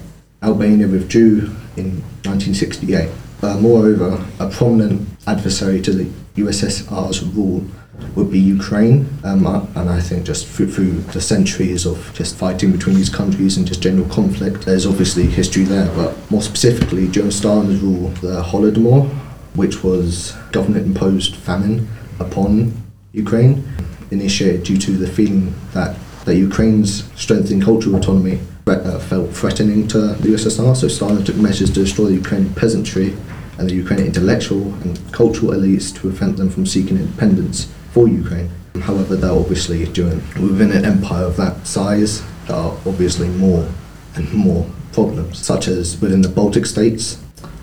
Albania 0.42 0.86
withdrew 0.86 1.50
in 1.76 2.02
1968. 2.22 3.10
Uh, 3.42 3.58
moreover, 3.58 4.24
a 4.38 4.48
prominent 4.48 5.08
adversary 5.26 5.82
to 5.82 5.92
the 5.92 6.04
USSR's 6.36 7.24
rule 7.24 7.64
would 8.14 8.30
be 8.30 8.38
Ukraine, 8.38 9.08
um, 9.24 9.44
uh, 9.44 9.66
and 9.74 9.90
I 9.90 10.00
think 10.00 10.24
just 10.24 10.46
through, 10.46 10.70
through 10.70 11.00
the 11.16 11.20
centuries 11.20 11.84
of 11.84 12.12
just 12.14 12.36
fighting 12.36 12.70
between 12.70 12.94
these 12.94 13.08
countries 13.08 13.56
and 13.56 13.66
just 13.66 13.82
general 13.82 14.08
conflict, 14.08 14.64
there's 14.64 14.86
obviously 14.86 15.26
history 15.26 15.64
there. 15.64 15.92
But 15.96 16.30
more 16.30 16.42
specifically, 16.42 17.08
during 17.08 17.32
Stalin's 17.32 17.80
rule, 17.80 18.10
the 18.22 18.40
Holodomor, 18.40 19.08
which 19.56 19.82
was 19.82 20.32
government-imposed 20.52 21.34
famine 21.34 21.88
upon 22.20 22.72
Ukraine, 23.12 23.66
initiated 24.12 24.62
due 24.62 24.78
to 24.78 24.92
the 24.92 25.08
feeling 25.08 25.52
that 25.72 25.96
that 26.28 26.36
Ukraine's 26.36 27.10
strengthening 27.18 27.58
cultural 27.58 27.96
autonomy 27.96 28.38
uh, 28.66 28.98
felt 28.98 29.30
threatening 29.30 29.88
to 29.88 29.98
the 29.98 30.28
USSR. 30.28 30.76
So 30.76 30.86
Stalin 30.86 31.24
took 31.24 31.36
measures 31.36 31.70
to 31.70 31.80
destroy 31.80 32.08
the 32.08 32.16
Ukrainian 32.16 32.52
peasantry 32.54 33.16
and 33.56 33.70
the 33.70 33.74
Ukrainian 33.74 34.08
intellectual 34.08 34.74
and 34.82 35.00
cultural 35.10 35.52
elites 35.52 35.92
to 35.94 36.00
prevent 36.00 36.36
them 36.36 36.50
from 36.50 36.66
seeking 36.66 36.98
independence 36.98 37.72
for 37.92 38.08
Ukraine. 38.08 38.50
However, 38.82 39.16
they're 39.16 39.32
obviously 39.32 39.86
doing 39.86 40.18
within 40.38 40.70
an 40.72 40.84
empire 40.84 41.24
of 41.24 41.38
that 41.38 41.66
size, 41.66 42.22
there 42.46 42.56
are 42.56 42.72
obviously 42.84 43.28
more 43.28 43.66
and 44.14 44.30
more 44.34 44.66
problems, 44.92 45.38
such 45.38 45.66
as 45.66 45.98
within 45.98 46.20
the 46.20 46.28
Baltic 46.28 46.66
states, 46.66 47.16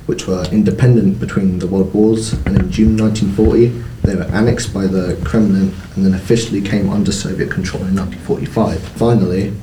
which 0.05 0.27
were 0.27 0.45
independent 0.51 1.19
between 1.19 1.59
the 1.59 1.67
world 1.67 1.93
wars, 1.93 2.33
and 2.45 2.57
in 2.59 2.71
June 2.71 2.97
1940 2.97 3.83
they 4.03 4.15
were 4.15 4.23
annexed 4.35 4.73
by 4.73 4.85
the 4.85 5.19
Kremlin 5.25 5.73
and 5.95 6.05
then 6.05 6.13
officially 6.13 6.61
came 6.61 6.89
under 6.89 7.11
Soviet 7.11 7.49
control 7.49 7.83
in 7.85 7.95
1945. 7.95 8.79
Finally, 8.79 9.53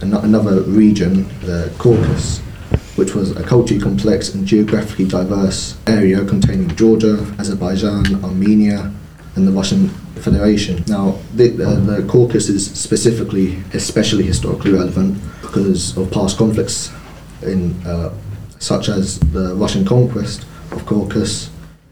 an- 0.00 0.14
another 0.14 0.62
region, 0.62 1.28
the 1.40 1.70
Caucasus, 1.78 2.38
which 2.96 3.14
was 3.14 3.36
a 3.36 3.42
culturally 3.42 3.80
complex 3.80 4.34
and 4.34 4.46
geographically 4.46 5.04
diverse 5.06 5.76
area 5.86 6.24
containing 6.24 6.74
Georgia, 6.76 7.26
Azerbaijan, 7.38 8.24
Armenia, 8.24 8.90
and 9.36 9.46
the 9.46 9.52
Russian 9.52 9.88
Federation. 10.16 10.82
Now, 10.86 11.18
the, 11.34 11.52
uh, 11.64 11.80
the 11.80 12.06
Caucasus 12.08 12.48
is 12.48 12.70
specifically, 12.72 13.62
especially 13.74 14.24
historically 14.24 14.72
relevant 14.72 15.18
because 15.42 15.96
of 15.96 16.10
past 16.10 16.36
conflicts, 16.38 16.90
in 17.42 17.74
uh, 17.86 18.12
such 18.60 18.88
as 18.88 19.18
the 19.18 19.54
Russian 19.56 19.84
conquest 19.84 20.46
of 20.70 20.86
Caucasus, 20.86 21.50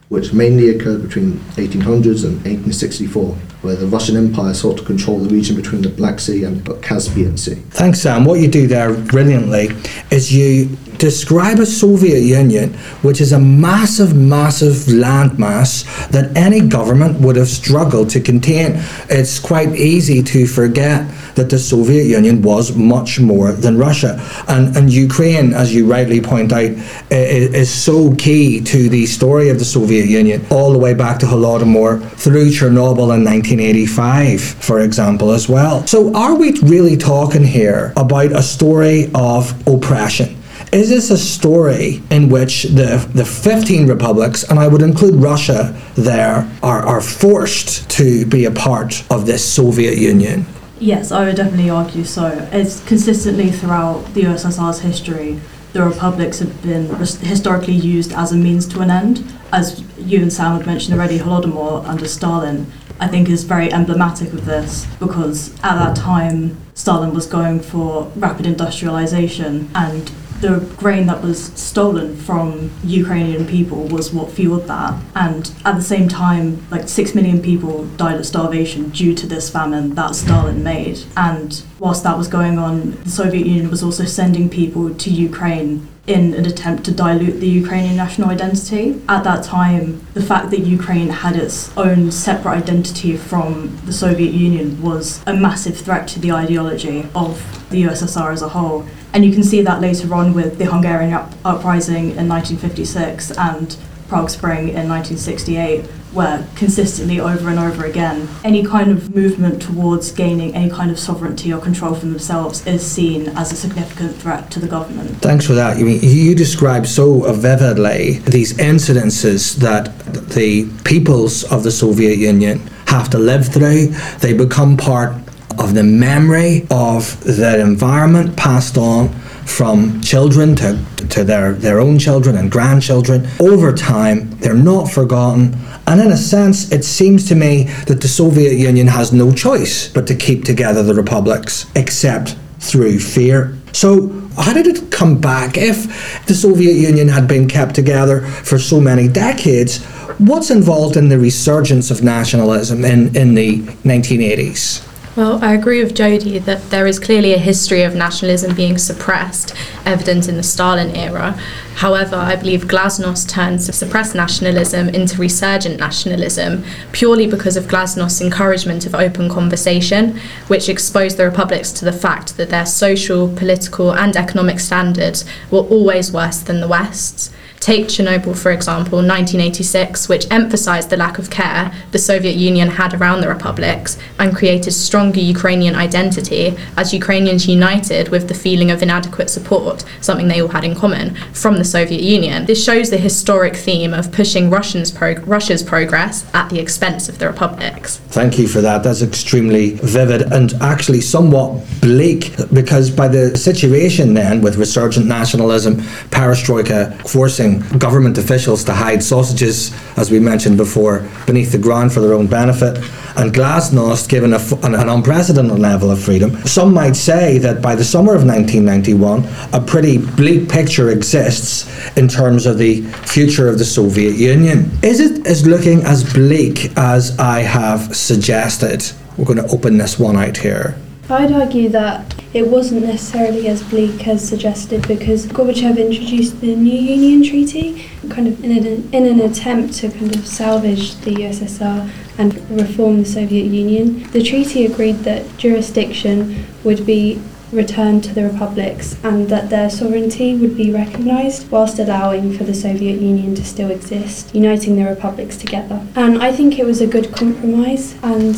which 0.08 0.32
mainly 0.32 0.68
occurred 0.68 1.02
between 1.02 1.32
1800s 1.56 2.24
and 2.24 2.36
1864, 2.44 3.36
where 3.62 3.74
the 3.76 3.86
Russian 3.86 4.16
Empire 4.16 4.54
sought 4.54 4.78
to 4.78 4.84
control 4.84 5.18
the 5.18 5.28
region 5.34 5.56
between 5.56 5.82
the 5.82 5.88
Black 5.88 6.20
Sea 6.20 6.44
and 6.44 6.64
the 6.64 6.74
Caspian 6.74 7.36
Sea. 7.36 7.56
Thanks, 7.70 8.00
Sam. 8.00 8.24
What 8.24 8.38
you 8.40 8.48
do 8.48 8.66
there 8.68 8.94
brilliantly 8.94 9.70
is 10.10 10.32
you 10.32 10.66
describe 10.98 11.60
a 11.60 11.66
Soviet 11.66 12.20
Union 12.20 12.74
which 13.02 13.20
is 13.20 13.32
a 13.32 13.38
massive, 13.38 14.16
massive 14.16 14.74
landmass 14.88 15.84
that 16.08 16.36
any 16.36 16.60
government 16.60 17.20
would 17.20 17.36
have 17.36 17.46
struggled 17.48 18.10
to 18.10 18.20
contain. 18.20 18.72
It's 19.08 19.38
quite 19.38 19.74
easy 19.76 20.22
to 20.24 20.46
forget 20.46 21.08
that 21.36 21.50
the 21.50 21.58
Soviet 21.58 22.04
Union 22.04 22.42
was 22.42 22.74
much 22.76 23.20
more 23.20 23.52
than 23.52 23.78
Russia. 23.78 24.20
And, 24.48 24.76
and 24.76 24.92
Ukraine, 24.92 25.52
as 25.54 25.72
you 25.72 25.86
rightly 25.86 26.20
point 26.20 26.52
out, 26.52 26.70
i- 26.70 26.74
i- 27.12 27.50
is 27.62 27.70
so 27.70 28.12
key 28.16 28.60
to 28.62 28.88
the 28.88 29.06
story 29.06 29.48
of 29.50 29.60
the 29.60 29.64
Soviet 29.64 30.06
Union, 30.06 30.44
all 30.50 30.72
the 30.72 30.78
way 30.78 30.94
back 30.94 31.20
to 31.20 31.26
Holodomor 31.26 32.02
through 32.16 32.50
Chernobyl 32.50 33.14
in 33.14 33.22
1985, 33.56 34.40
for 34.40 34.80
example, 34.80 35.30
as 35.30 35.48
well. 35.48 35.86
So, 35.86 36.14
are 36.14 36.34
we 36.34 36.52
really 36.60 36.96
talking 36.96 37.44
here 37.44 37.92
about 37.96 38.32
a 38.32 38.42
story 38.42 39.10
of 39.14 39.66
oppression? 39.66 40.36
Is 40.70 40.90
this 40.90 41.10
a 41.10 41.16
story 41.16 42.02
in 42.10 42.28
which 42.28 42.64
the, 42.64 43.08
the 43.14 43.24
15 43.24 43.86
republics, 43.86 44.44
and 44.44 44.58
I 44.58 44.68
would 44.68 44.82
include 44.82 45.14
Russia 45.14 45.74
there, 45.94 46.50
are, 46.62 46.86
are 46.86 47.00
forced 47.00 47.88
to 47.90 48.26
be 48.26 48.44
a 48.44 48.50
part 48.50 49.02
of 49.10 49.24
this 49.24 49.42
Soviet 49.50 49.96
Union? 49.96 50.44
Yes, 50.78 51.10
I 51.10 51.24
would 51.24 51.36
definitely 51.36 51.70
argue 51.70 52.04
so. 52.04 52.48
It's 52.52 52.86
consistently 52.86 53.50
throughout 53.50 54.12
the 54.12 54.22
USSR's 54.24 54.80
history, 54.80 55.40
the 55.72 55.82
republics 55.82 56.38
have 56.38 56.62
been 56.62 56.86
historically 56.96 57.74
used 57.74 58.12
as 58.12 58.32
a 58.32 58.36
means 58.36 58.66
to 58.68 58.80
an 58.80 58.90
end. 58.90 59.24
As 59.52 59.82
you 59.98 60.20
and 60.20 60.32
Sam 60.32 60.56
had 60.56 60.66
mentioned 60.66 60.94
already, 60.94 61.18
Holodomor 61.18 61.84
under 61.86 62.06
Stalin, 62.06 62.70
I 63.00 63.08
think, 63.08 63.28
is 63.28 63.44
very 63.44 63.72
emblematic 63.72 64.32
of 64.32 64.44
this 64.44 64.86
because 64.98 65.52
at 65.62 65.76
that 65.78 65.96
time, 65.96 66.56
Stalin 66.74 67.14
was 67.14 67.26
going 67.26 67.60
for 67.60 68.10
rapid 68.16 68.46
industrialization 68.46 69.70
and 69.74 70.10
the 70.40 70.60
grain 70.76 71.06
that 71.06 71.22
was 71.22 71.46
stolen 71.54 72.16
from 72.16 72.70
Ukrainian 72.84 73.46
people 73.46 73.88
was 73.88 74.12
what 74.12 74.30
fueled 74.30 74.68
that. 74.68 74.94
And 75.14 75.52
at 75.64 75.74
the 75.74 75.82
same 75.82 76.08
time, 76.08 76.64
like 76.70 76.88
six 76.88 77.14
million 77.14 77.42
people 77.42 77.86
died 77.96 78.18
of 78.20 78.26
starvation 78.26 78.90
due 78.90 79.14
to 79.16 79.26
this 79.26 79.50
famine 79.50 79.94
that 79.96 80.14
Stalin 80.14 80.62
made. 80.62 81.00
And 81.16 81.62
whilst 81.78 82.04
that 82.04 82.16
was 82.16 82.28
going 82.28 82.58
on, 82.58 82.92
the 83.02 83.10
Soviet 83.10 83.46
Union 83.46 83.70
was 83.70 83.82
also 83.82 84.04
sending 84.04 84.48
people 84.48 84.94
to 84.94 85.10
Ukraine 85.10 85.88
in 86.08 86.32
an 86.34 86.46
attempt 86.46 86.84
to 86.84 86.92
dilute 86.92 87.38
the 87.38 87.48
Ukrainian 87.48 87.96
national 87.96 88.30
identity. 88.30 89.00
At 89.08 89.24
that 89.24 89.44
time, 89.44 90.06
the 90.14 90.22
fact 90.22 90.50
that 90.50 90.60
Ukraine 90.60 91.10
had 91.10 91.36
its 91.36 91.76
own 91.76 92.10
separate 92.10 92.52
identity 92.52 93.16
from 93.16 93.78
the 93.84 93.92
Soviet 93.92 94.32
Union 94.32 94.80
was 94.82 95.22
a 95.26 95.34
massive 95.34 95.76
threat 95.76 96.08
to 96.08 96.18
the 96.18 96.32
ideology 96.32 97.06
of 97.14 97.30
the 97.70 97.82
USSR 97.82 98.32
as 98.32 98.42
a 98.42 98.48
whole. 98.48 98.86
And 99.12 99.24
you 99.24 99.32
can 99.32 99.42
see 99.42 99.60
that 99.62 99.80
later 99.80 100.14
on 100.14 100.32
with 100.32 100.58
the 100.58 100.66
Hungarian 100.66 101.12
up- 101.12 101.32
uprising 101.44 102.10
in 102.16 102.26
1956 102.28 103.32
and 103.32 103.76
Prague 104.08 104.30
Spring 104.30 104.68
in 104.68 104.88
1968, 104.88 105.84
where 106.12 106.46
consistently 106.56 107.20
over 107.20 107.48
and 107.48 107.58
over 107.58 107.84
again, 107.84 108.28
any 108.44 108.64
kind 108.64 108.90
of 108.90 109.14
movement 109.14 109.60
towards 109.62 110.10
gaining 110.12 110.54
any 110.54 110.70
kind 110.70 110.90
of 110.90 110.98
sovereignty 110.98 111.52
or 111.52 111.60
control 111.60 111.94
for 111.94 112.06
themselves 112.06 112.66
is 112.66 112.84
seen 112.84 113.28
as 113.30 113.52
a 113.52 113.56
significant 113.56 114.16
threat 114.16 114.50
to 114.50 114.60
the 114.60 114.66
government. 114.66 115.10
Thanks 115.18 115.46
for 115.46 115.54
that. 115.54 115.78
You 115.78 115.84
mean 115.84 116.00
you 116.02 116.34
describe 116.34 116.86
so 116.86 117.30
vividly 117.32 118.18
these 118.20 118.54
incidences 118.54 119.56
that 119.56 119.96
the 120.30 120.70
peoples 120.84 121.44
of 121.44 121.62
the 121.62 121.70
Soviet 121.70 122.16
Union 122.16 122.58
have 122.86 123.10
to 123.10 123.18
live 123.18 123.46
through. 123.46 123.88
They 124.20 124.32
become 124.32 124.76
part 124.76 125.14
of 125.58 125.74
the 125.74 125.82
memory 125.82 126.66
of 126.70 127.22
their 127.24 127.60
environment 127.60 128.36
passed 128.36 128.78
on 128.78 129.08
from 129.48 130.00
children 130.00 130.54
to, 130.56 130.84
to 131.08 131.24
their, 131.24 131.52
their 131.52 131.80
own 131.80 131.98
children 131.98 132.36
and 132.36 132.50
grandchildren. 132.50 133.26
Over 133.40 133.72
time, 133.72 134.30
they're 134.38 134.54
not 134.54 134.90
forgotten. 134.90 135.56
And 135.86 136.00
in 136.00 136.12
a 136.12 136.16
sense, 136.16 136.70
it 136.70 136.84
seems 136.84 137.26
to 137.28 137.34
me 137.34 137.64
that 137.86 138.00
the 138.00 138.08
Soviet 138.08 138.54
Union 138.54 138.86
has 138.86 139.12
no 139.12 139.32
choice 139.32 139.88
but 139.88 140.06
to 140.06 140.14
keep 140.14 140.44
together 140.44 140.82
the 140.82 140.94
republics, 140.94 141.66
except 141.74 142.36
through 142.60 142.98
fear. 142.98 143.56
So, 143.72 144.08
how 144.36 144.52
did 144.52 144.66
it 144.66 144.90
come 144.90 145.20
back? 145.20 145.56
If 145.56 146.26
the 146.26 146.34
Soviet 146.34 146.74
Union 146.74 147.08
had 147.08 147.26
been 147.26 147.48
kept 147.48 147.74
together 147.74 148.22
for 148.22 148.58
so 148.58 148.80
many 148.80 149.08
decades, 149.08 149.84
what's 150.18 150.50
involved 150.50 150.96
in 150.96 151.08
the 151.08 151.18
resurgence 151.18 151.90
of 151.90 152.02
nationalism 152.02 152.84
in, 152.84 153.14
in 153.16 153.34
the 153.34 153.58
1980s? 153.84 154.87
Well, 155.18 155.42
I 155.42 155.54
agree 155.54 155.82
with 155.82 155.96
Jody 155.96 156.38
that 156.38 156.70
there 156.70 156.86
is 156.86 157.00
clearly 157.00 157.34
a 157.34 157.38
history 157.38 157.82
of 157.82 157.96
nationalism 157.96 158.54
being 158.54 158.78
suppressed, 158.78 159.52
evident 159.84 160.28
in 160.28 160.36
the 160.36 160.44
Stalin 160.44 160.94
era. 160.94 161.32
However, 161.74 162.14
I 162.14 162.36
believe 162.36 162.68
Glasnost 162.68 163.28
turned 163.28 163.60
suppressed 163.60 164.14
nationalism 164.14 164.88
into 164.90 165.20
resurgent 165.20 165.80
nationalism 165.80 166.62
purely 166.92 167.26
because 167.26 167.56
of 167.56 167.64
Glasnost's 167.64 168.20
encouragement 168.20 168.86
of 168.86 168.94
open 168.94 169.28
conversation, 169.28 170.20
which 170.46 170.68
exposed 170.68 171.16
the 171.16 171.24
republics 171.24 171.72
to 171.72 171.84
the 171.84 171.92
fact 171.92 172.36
that 172.36 172.50
their 172.50 172.64
social, 172.64 173.26
political, 173.34 173.92
and 173.92 174.16
economic 174.16 174.60
standards 174.60 175.24
were 175.50 175.62
always 175.62 176.12
worse 176.12 176.38
than 176.38 176.60
the 176.60 176.68
West's. 176.68 177.30
Take 177.60 177.86
Chernobyl, 177.86 178.36
for 178.36 178.52
example, 178.52 178.98
1986, 178.98 180.08
which 180.08 180.30
emphasized 180.30 180.90
the 180.90 180.96
lack 180.96 181.18
of 181.18 181.28
care 181.28 181.72
the 181.90 181.98
Soviet 181.98 182.36
Union 182.36 182.68
had 182.68 182.94
around 182.94 183.20
the 183.20 183.28
republics 183.28 183.98
and 184.18 184.34
created 184.34 184.72
stronger 184.72 185.20
Ukrainian 185.20 185.74
identity 185.74 186.56
as 186.76 186.94
Ukrainians 186.94 187.48
united 187.48 188.08
with 188.10 188.28
the 188.28 188.34
feeling 188.34 188.70
of 188.70 188.82
inadequate 188.82 189.28
support, 189.28 189.84
something 190.00 190.28
they 190.28 190.40
all 190.40 190.48
had 190.48 190.64
in 190.64 190.74
common, 190.74 191.14
from 191.32 191.56
the 191.56 191.64
Soviet 191.64 192.00
Union. 192.00 192.46
This 192.46 192.62
shows 192.62 192.90
the 192.90 192.96
historic 192.96 193.56
theme 193.56 193.92
of 193.92 194.12
pushing 194.12 194.50
prog- 194.50 195.26
Russia's 195.26 195.62
progress 195.62 196.24
at 196.34 196.48
the 196.50 196.60
expense 196.60 197.08
of 197.08 197.18
the 197.18 197.26
republics. 197.26 197.98
Thank 198.08 198.38
you 198.38 198.46
for 198.46 198.60
that. 198.60 198.82
That's 198.82 199.02
extremely 199.02 199.72
vivid 199.72 200.22
and 200.32 200.54
actually 200.60 201.00
somewhat 201.00 201.64
bleak 201.80 202.32
because 202.52 202.90
by 202.90 203.08
the 203.08 203.36
situation 203.36 204.14
then 204.14 204.40
with 204.40 204.56
resurgent 204.56 205.06
nationalism, 205.06 205.76
perestroika 206.10 206.94
forcing 207.08 207.57
government 207.78 208.18
officials 208.18 208.64
to 208.64 208.72
hide 208.72 209.02
sausages, 209.02 209.72
as 209.96 210.10
we 210.10 210.18
mentioned 210.18 210.56
before, 210.56 211.08
beneath 211.26 211.52
the 211.52 211.58
ground 211.58 211.92
for 211.92 212.00
their 212.00 212.14
own 212.14 212.26
benefit, 212.26 212.76
and 213.16 213.34
glasnost 213.34 214.08
given 214.08 214.32
an, 214.32 214.74
an 214.74 214.88
unprecedented 214.88 215.58
level 215.58 215.90
of 215.90 216.00
freedom. 216.00 216.36
Some 216.46 216.72
might 216.72 216.96
say 216.96 217.38
that 217.38 217.60
by 217.60 217.74
the 217.74 217.84
summer 217.84 218.14
of 218.14 218.24
1991, 218.24 219.24
a 219.52 219.60
pretty 219.60 219.98
bleak 219.98 220.48
picture 220.48 220.90
exists 220.90 221.68
in 221.96 222.08
terms 222.08 222.46
of 222.46 222.58
the 222.58 222.82
future 223.06 223.48
of 223.48 223.58
the 223.58 223.64
Soviet 223.64 224.14
Union. 224.14 224.70
Is 224.82 225.00
it 225.00 225.26
as 225.26 225.46
looking 225.46 225.82
as 225.82 226.10
bleak 226.12 226.76
as 226.76 227.18
I 227.18 227.40
have 227.40 227.96
suggested? 227.96 228.84
We're 229.16 229.24
going 229.24 229.38
to 229.38 229.48
open 229.48 229.78
this 229.78 229.98
one 229.98 230.16
out 230.16 230.36
here. 230.36 230.76
I'd 231.10 231.32
argue 231.32 231.70
that 231.70 232.22
it 232.34 232.46
wasn't 232.46 232.84
necessarily 232.84 233.48
as 233.48 233.62
bleak 233.62 234.06
as 234.06 234.28
suggested 234.28 234.86
because 234.86 235.26
Gorbachev 235.26 235.78
introduced 235.78 236.42
the 236.42 236.54
New 236.54 236.78
Union 236.78 237.22
Treaty 237.22 237.88
kind 238.10 238.28
of 238.28 238.44
in 238.44 238.52
an, 238.52 238.88
in 238.92 239.06
an 239.06 239.20
attempt 239.20 239.72
to 239.78 239.90
kind 239.90 240.14
of 240.14 240.26
salvage 240.26 240.96
the 240.96 241.12
USSR 241.12 241.90
and 242.18 242.50
reform 242.50 242.98
the 242.98 243.08
Soviet 243.08 243.46
Union. 243.46 244.06
The 244.10 244.22
treaty 244.22 244.66
agreed 244.66 245.04
that 245.04 245.38
jurisdiction 245.38 246.44
would 246.62 246.84
be 246.84 247.18
returned 247.52 248.04
to 248.04 248.14
the 248.14 248.24
republics 248.24 249.02
and 249.02 249.30
that 249.30 249.48
their 249.48 249.70
sovereignty 249.70 250.36
would 250.36 250.58
be 250.58 250.70
recognised 250.70 251.50
whilst 251.50 251.78
allowing 251.78 252.36
for 252.36 252.44
the 252.44 252.52
Soviet 252.52 253.00
Union 253.00 253.34
to 253.34 253.44
still 253.44 253.70
exist, 253.70 254.34
uniting 254.34 254.76
the 254.76 254.84
republics 254.84 255.38
together. 255.38 255.86
And 255.94 256.22
I 256.22 256.32
think 256.32 256.58
it 256.58 256.66
was 256.66 256.82
a 256.82 256.86
good 256.86 257.12
compromise 257.12 257.94
and 258.02 258.36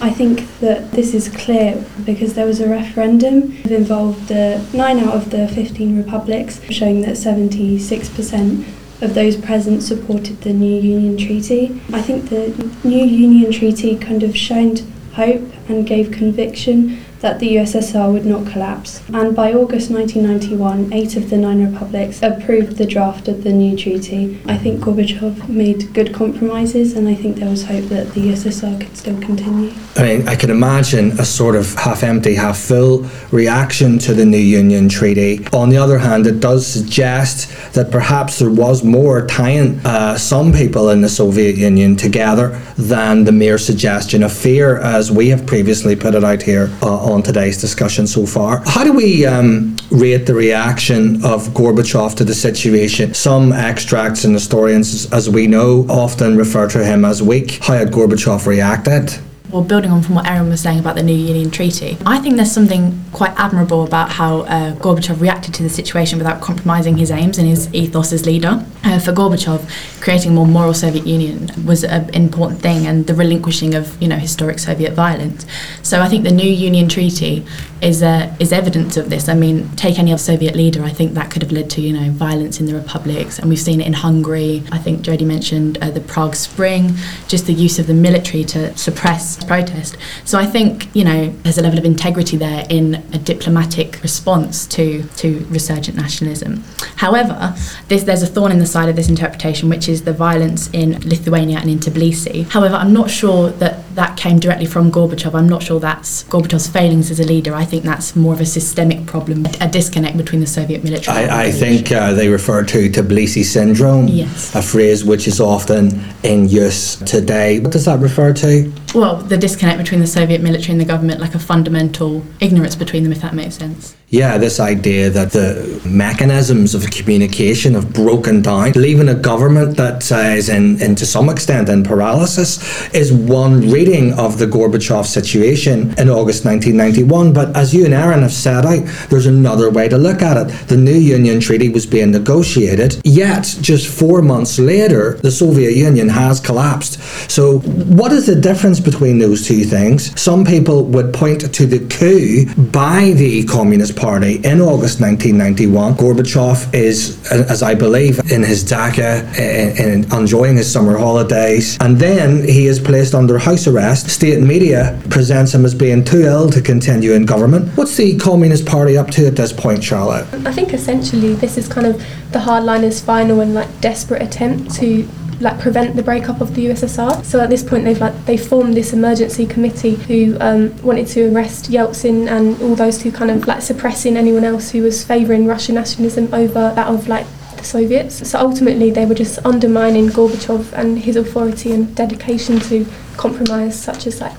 I 0.00 0.10
think 0.10 0.46
that 0.60 0.92
this 0.92 1.12
is 1.12 1.28
clear 1.28 1.84
because 2.04 2.34
there 2.34 2.46
was 2.46 2.60
a 2.60 2.68
referendum 2.68 3.60
that 3.62 3.72
involved 3.72 4.30
uh, 4.30 4.62
nine 4.72 5.00
out 5.00 5.14
of 5.14 5.30
the 5.30 5.48
15 5.48 5.96
republics, 5.96 6.60
showing 6.70 7.00
that 7.02 7.16
76% 7.16 8.64
of 9.02 9.14
those 9.14 9.36
present 9.36 9.82
supported 9.82 10.40
the 10.42 10.52
New 10.52 10.80
Union 10.80 11.16
Treaty. 11.16 11.80
I 11.92 12.00
think 12.00 12.28
the 12.30 12.72
New 12.84 13.04
Union 13.04 13.50
Treaty 13.50 13.96
kind 13.96 14.22
of 14.22 14.36
shined 14.36 14.84
hope 15.14 15.42
and 15.68 15.84
gave 15.84 16.12
conviction 16.12 17.04
that 17.20 17.40
the 17.40 17.56
USSR 17.56 18.12
would 18.12 18.24
not 18.24 18.46
collapse. 18.46 19.02
And 19.12 19.34
by 19.34 19.52
August 19.52 19.90
1991, 19.90 20.92
eight 20.92 21.16
of 21.16 21.30
the 21.30 21.36
nine 21.36 21.64
republics 21.64 22.22
approved 22.22 22.76
the 22.76 22.86
draft 22.86 23.28
of 23.28 23.44
the 23.44 23.52
new 23.52 23.76
treaty. 23.76 24.40
I 24.46 24.56
think 24.56 24.80
Gorbachev 24.80 25.48
made 25.48 25.92
good 25.94 26.14
compromises, 26.14 26.94
and 26.94 27.08
I 27.08 27.14
think 27.14 27.36
there 27.36 27.48
was 27.48 27.64
hope 27.64 27.84
that 27.86 28.12
the 28.14 28.20
USSR 28.20 28.80
could 28.80 28.96
still 28.96 29.20
continue. 29.20 29.72
I 29.96 30.02
mean, 30.02 30.28
I 30.28 30.36
can 30.36 30.50
imagine 30.50 31.12
a 31.12 31.24
sort 31.24 31.56
of 31.56 31.74
half 31.74 32.02
empty, 32.02 32.34
half 32.34 32.58
full 32.58 33.06
reaction 33.32 33.98
to 34.00 34.14
the 34.14 34.24
New 34.24 34.38
Union 34.38 34.88
Treaty. 34.88 35.46
On 35.52 35.70
the 35.70 35.76
other 35.76 35.98
hand, 35.98 36.26
it 36.26 36.40
does 36.40 36.66
suggest 36.66 37.72
that 37.74 37.90
perhaps 37.90 38.38
there 38.38 38.50
was 38.50 38.84
more 38.84 39.26
tying 39.26 39.80
uh, 39.84 40.16
some 40.16 40.52
people 40.52 40.90
in 40.90 41.00
the 41.00 41.08
Soviet 41.08 41.56
Union 41.56 41.96
together 41.96 42.60
than 42.76 43.24
the 43.24 43.32
mere 43.32 43.58
suggestion 43.58 44.22
of 44.22 44.32
fear, 44.32 44.78
as 44.78 45.10
we 45.10 45.28
have 45.28 45.46
previously 45.46 45.96
put 45.96 46.14
it 46.14 46.22
out 46.22 46.42
here 46.42 46.70
uh, 46.82 47.07
on 47.08 47.22
today's 47.22 47.60
discussion 47.60 48.06
so 48.06 48.26
far. 48.26 48.62
How 48.66 48.84
do 48.84 48.92
we 48.92 49.26
um, 49.26 49.76
rate 49.90 50.26
the 50.26 50.34
reaction 50.34 51.24
of 51.24 51.48
Gorbachev 51.48 52.14
to 52.16 52.24
the 52.24 52.34
situation? 52.34 53.14
Some 53.14 53.52
extracts 53.52 54.24
and 54.24 54.34
historians, 54.34 55.10
as 55.12 55.28
we 55.28 55.46
know, 55.46 55.86
often 55.88 56.36
refer 56.36 56.68
to 56.68 56.84
him 56.84 57.04
as 57.04 57.22
weak. 57.22 57.62
How 57.62 57.74
had 57.74 57.88
Gorbachev 57.88 58.46
reacted? 58.46 59.18
Well, 59.50 59.62
building 59.62 59.90
on 59.90 60.02
from 60.02 60.14
what 60.14 60.26
Aaron 60.26 60.50
was 60.50 60.60
saying 60.60 60.78
about 60.78 60.96
the 60.96 61.02
New 61.02 61.14
Union 61.14 61.50
Treaty, 61.50 61.96
I 62.04 62.18
think 62.18 62.36
there's 62.36 62.52
something 62.52 63.02
quite 63.12 63.32
admirable 63.38 63.82
about 63.84 64.10
how 64.10 64.40
uh, 64.40 64.74
Gorbachev 64.74 65.22
reacted 65.22 65.54
to 65.54 65.62
the 65.62 65.70
situation 65.70 66.18
without 66.18 66.42
compromising 66.42 66.98
his 66.98 67.10
aims 67.10 67.38
and 67.38 67.48
his 67.48 67.72
ethos 67.72 68.12
as 68.12 68.26
leader. 68.26 68.62
Uh, 68.84 68.98
for 68.98 69.12
Gorbachev, 69.12 70.00
creating 70.02 70.32
a 70.32 70.34
more 70.34 70.46
moral 70.46 70.74
Soviet 70.74 71.06
Union 71.06 71.50
was 71.64 71.82
an 71.82 72.10
important 72.14 72.60
thing, 72.60 72.86
and 72.86 73.06
the 73.06 73.14
relinquishing 73.14 73.74
of 73.74 74.00
you 74.02 74.08
know 74.08 74.16
historic 74.16 74.58
Soviet 74.58 74.92
violence. 74.92 75.46
So 75.82 76.02
I 76.02 76.08
think 76.08 76.24
the 76.24 76.32
New 76.32 76.50
Union 76.50 76.86
Treaty 76.86 77.46
is 77.82 78.02
uh, 78.02 78.34
is 78.38 78.52
evidence 78.52 78.96
of 78.96 79.10
this. 79.10 79.28
I 79.28 79.34
mean, 79.34 79.68
take 79.76 79.98
any 79.98 80.12
other 80.12 80.18
Soviet 80.18 80.54
leader, 80.54 80.82
I 80.82 80.90
think 80.90 81.14
that 81.14 81.30
could 81.30 81.42
have 81.42 81.52
led 81.52 81.70
to 81.70 81.80
you 81.80 81.92
know 81.92 82.10
violence 82.10 82.60
in 82.60 82.66
the 82.66 82.74
republics, 82.74 83.38
and 83.38 83.48
we've 83.48 83.58
seen 83.58 83.80
it 83.80 83.86
in 83.86 83.92
Hungary. 83.92 84.62
I 84.72 84.78
think 84.78 85.02
Jody 85.02 85.24
mentioned 85.24 85.78
uh, 85.78 85.90
the 85.90 86.00
Prague 86.00 86.34
Spring, 86.34 86.94
just 87.28 87.46
the 87.46 87.52
use 87.52 87.78
of 87.78 87.86
the 87.86 87.94
military 87.94 88.44
to 88.44 88.76
suppress 88.76 89.42
protest. 89.44 89.96
So 90.24 90.38
I 90.38 90.46
think 90.46 90.94
you 90.94 91.04
know 91.04 91.28
there's 91.42 91.58
a 91.58 91.62
level 91.62 91.78
of 91.78 91.84
integrity 91.84 92.36
there 92.36 92.66
in 92.68 92.96
a 93.12 93.18
diplomatic 93.18 94.02
response 94.02 94.66
to 94.68 95.02
to 95.16 95.46
resurgent 95.50 95.96
nationalism. 95.96 96.64
However, 96.96 97.54
this, 97.88 98.02
there's 98.04 98.22
a 98.22 98.26
thorn 98.26 98.52
in 98.52 98.58
the 98.58 98.66
side 98.66 98.88
of 98.88 98.96
this 98.96 99.08
interpretation, 99.08 99.68
which 99.68 99.88
is 99.88 100.02
the 100.02 100.12
violence 100.12 100.68
in 100.72 101.00
Lithuania 101.08 101.58
and 101.58 101.70
in 101.70 101.78
Tbilisi. 101.78 102.48
However, 102.48 102.74
I'm 102.74 102.92
not 102.92 103.10
sure 103.10 103.50
that 103.50 103.94
that 103.94 104.16
came 104.16 104.38
directly 104.38 104.66
from 104.66 104.90
Gorbachev. 104.92 105.34
I'm 105.34 105.48
not 105.48 105.62
sure 105.62 105.80
that's 105.80 106.24
Gorbachev's 106.24 106.68
failings 106.68 107.10
as 107.10 107.20
a 107.20 107.24
leader. 107.24 107.54
I 107.54 107.64
think 107.68 107.84
that's 107.84 108.16
more 108.16 108.34
of 108.34 108.40
a 108.40 108.46
systemic 108.46 109.06
problem, 109.06 109.46
a 109.60 109.68
disconnect 109.68 110.16
between 110.16 110.40
the 110.40 110.46
Soviet 110.46 110.82
military. 110.82 111.16
I, 111.16 111.44
I 111.44 111.52
think 111.52 111.92
uh, 111.92 112.12
they 112.12 112.28
refer 112.28 112.64
to 112.64 112.90
Tbilisi 112.90 113.44
syndrome, 113.44 114.08
yes. 114.08 114.54
a 114.54 114.62
phrase 114.62 115.04
which 115.04 115.28
is 115.28 115.40
often 115.40 116.02
in 116.22 116.48
use 116.48 116.96
today. 116.96 117.60
What 117.60 117.72
does 117.72 117.84
that 117.84 118.00
refer 118.00 118.32
to? 118.34 118.72
Well, 118.94 119.16
the 119.16 119.36
disconnect 119.36 119.78
between 119.78 120.00
the 120.00 120.06
Soviet 120.06 120.40
military 120.40 120.72
and 120.72 120.80
the 120.80 120.84
government, 120.84 121.20
like 121.20 121.34
a 121.34 121.38
fundamental 121.38 122.24
ignorance 122.40 122.74
between 122.74 123.02
them, 123.02 123.12
if 123.12 123.20
that 123.20 123.34
makes 123.34 123.56
sense. 123.56 123.96
Yeah, 124.10 124.38
this 124.38 124.58
idea 124.58 125.10
that 125.10 125.32
the 125.32 125.82
mechanisms 125.84 126.74
of 126.74 126.90
communication 126.90 127.74
have 127.74 127.92
broken 127.92 128.40
down, 128.40 128.72
leaving 128.72 129.10
a 129.10 129.14
government 129.14 129.76
that 129.76 130.02
is 130.02 130.12
uh, 130.12 130.34
is 130.38 130.48
in, 130.48 130.80
in, 130.80 130.94
to 130.94 131.04
some 131.04 131.28
extent, 131.28 131.68
in 131.68 131.84
paralysis, 131.84 132.58
is 132.94 133.12
one 133.12 133.70
reading 133.70 134.14
of 134.14 134.38
the 134.38 134.46
Gorbachev 134.46 135.04
situation 135.04 135.94
in 135.98 136.08
August 136.08 136.46
1991. 136.46 137.34
But 137.34 137.54
as 137.54 137.74
you 137.74 137.84
and 137.84 137.92
Aaron 137.92 138.22
have 138.22 138.46
out, 138.46 138.82
there's 139.10 139.26
another 139.26 139.68
way 139.68 139.90
to 139.90 139.98
look 139.98 140.22
at 140.22 140.38
it. 140.38 140.68
The 140.68 140.78
new 140.78 140.96
Union 140.96 141.38
Treaty 141.38 141.68
was 141.68 141.84
being 141.84 142.12
negotiated, 142.12 143.02
yet 143.04 143.58
just 143.60 143.88
four 143.88 144.22
months 144.22 144.58
later, 144.58 145.18
the 145.18 145.30
Soviet 145.30 145.72
Union 145.72 146.08
has 146.08 146.40
collapsed. 146.40 146.98
So, 147.30 147.58
what 147.58 148.12
is 148.12 148.24
the 148.24 148.36
difference 148.36 148.80
between 148.80 149.18
those 149.18 149.46
two 149.46 149.64
things? 149.64 150.18
Some 150.18 150.46
people 150.46 150.84
would 150.84 151.12
point 151.12 151.52
to 151.52 151.66
the 151.66 151.80
coup 151.94 152.46
by 152.72 153.10
the 153.10 153.44
Communist 153.44 153.97
Party 153.98 154.36
in 154.36 154.60
August 154.60 155.00
1991. 155.00 155.94
Gorbachev 155.94 156.72
is, 156.74 157.30
as 157.32 157.62
I 157.62 157.74
believe, 157.74 158.18
in 158.30 158.42
his 158.42 158.62
in 158.70 160.10
enjoying 160.12 160.56
his 160.56 160.70
summer 160.72 160.96
holidays, 160.96 161.76
and 161.80 161.98
then 161.98 162.42
he 162.44 162.66
is 162.66 162.78
placed 162.78 163.14
under 163.14 163.38
house 163.38 163.66
arrest. 163.66 164.08
State 164.08 164.40
media 164.40 165.00
presents 165.10 165.54
him 165.54 165.64
as 165.64 165.74
being 165.74 166.04
too 166.04 166.22
ill 166.22 166.48
to 166.50 166.60
continue 166.60 167.12
in 167.12 167.26
government. 167.26 167.76
What's 167.76 167.96
the 167.96 168.16
Communist 168.18 168.66
Party 168.66 168.96
up 168.96 169.10
to 169.12 169.26
at 169.26 169.36
this 169.36 169.52
point, 169.52 169.82
Charlotte? 169.82 170.26
I 170.46 170.52
think 170.52 170.72
essentially 170.72 171.34
this 171.34 171.58
is 171.58 171.68
kind 171.68 171.86
of 171.86 171.98
the 172.32 172.38
hardliners' 172.38 173.02
final 173.04 173.40
and 173.40 173.54
like 173.54 173.80
desperate 173.80 174.22
attempt 174.22 174.74
to 174.76 175.08
like 175.40 175.58
prevent 175.60 175.96
the 175.96 176.02
breakup 176.02 176.40
of 176.40 176.54
the 176.54 176.66
USSR. 176.66 177.24
So 177.24 177.40
at 177.40 177.50
this 177.50 177.62
point, 177.62 177.84
they've 177.84 178.00
like 178.00 178.24
they 178.26 178.36
formed 178.36 178.74
this 178.74 178.92
emergency 178.92 179.46
committee 179.46 179.94
who 179.94 180.36
um, 180.40 180.76
wanted 180.82 181.06
to 181.08 181.32
arrest 181.32 181.70
Yeltsin 181.70 182.28
and 182.28 182.60
all 182.62 182.74
those 182.74 183.02
who 183.02 183.12
kind 183.12 183.30
of 183.30 183.46
like 183.46 183.62
suppressing 183.62 184.16
anyone 184.16 184.44
else 184.44 184.70
who 184.70 184.82
was 184.82 185.04
favouring 185.04 185.46
Russian 185.46 185.76
nationalism 185.76 186.32
over 186.32 186.72
that 186.74 186.88
of 186.88 187.08
like 187.08 187.26
the 187.56 187.64
Soviets. 187.64 188.28
So 188.28 188.38
ultimately, 188.38 188.90
they 188.90 189.06
were 189.06 189.14
just 189.14 189.44
undermining 189.44 190.08
Gorbachev 190.08 190.72
and 190.72 190.98
his 190.98 191.16
authority 191.16 191.72
and 191.72 191.94
dedication 191.94 192.58
to 192.60 192.86
compromise, 193.16 193.80
such 193.80 194.06
as 194.06 194.20
like 194.20 194.36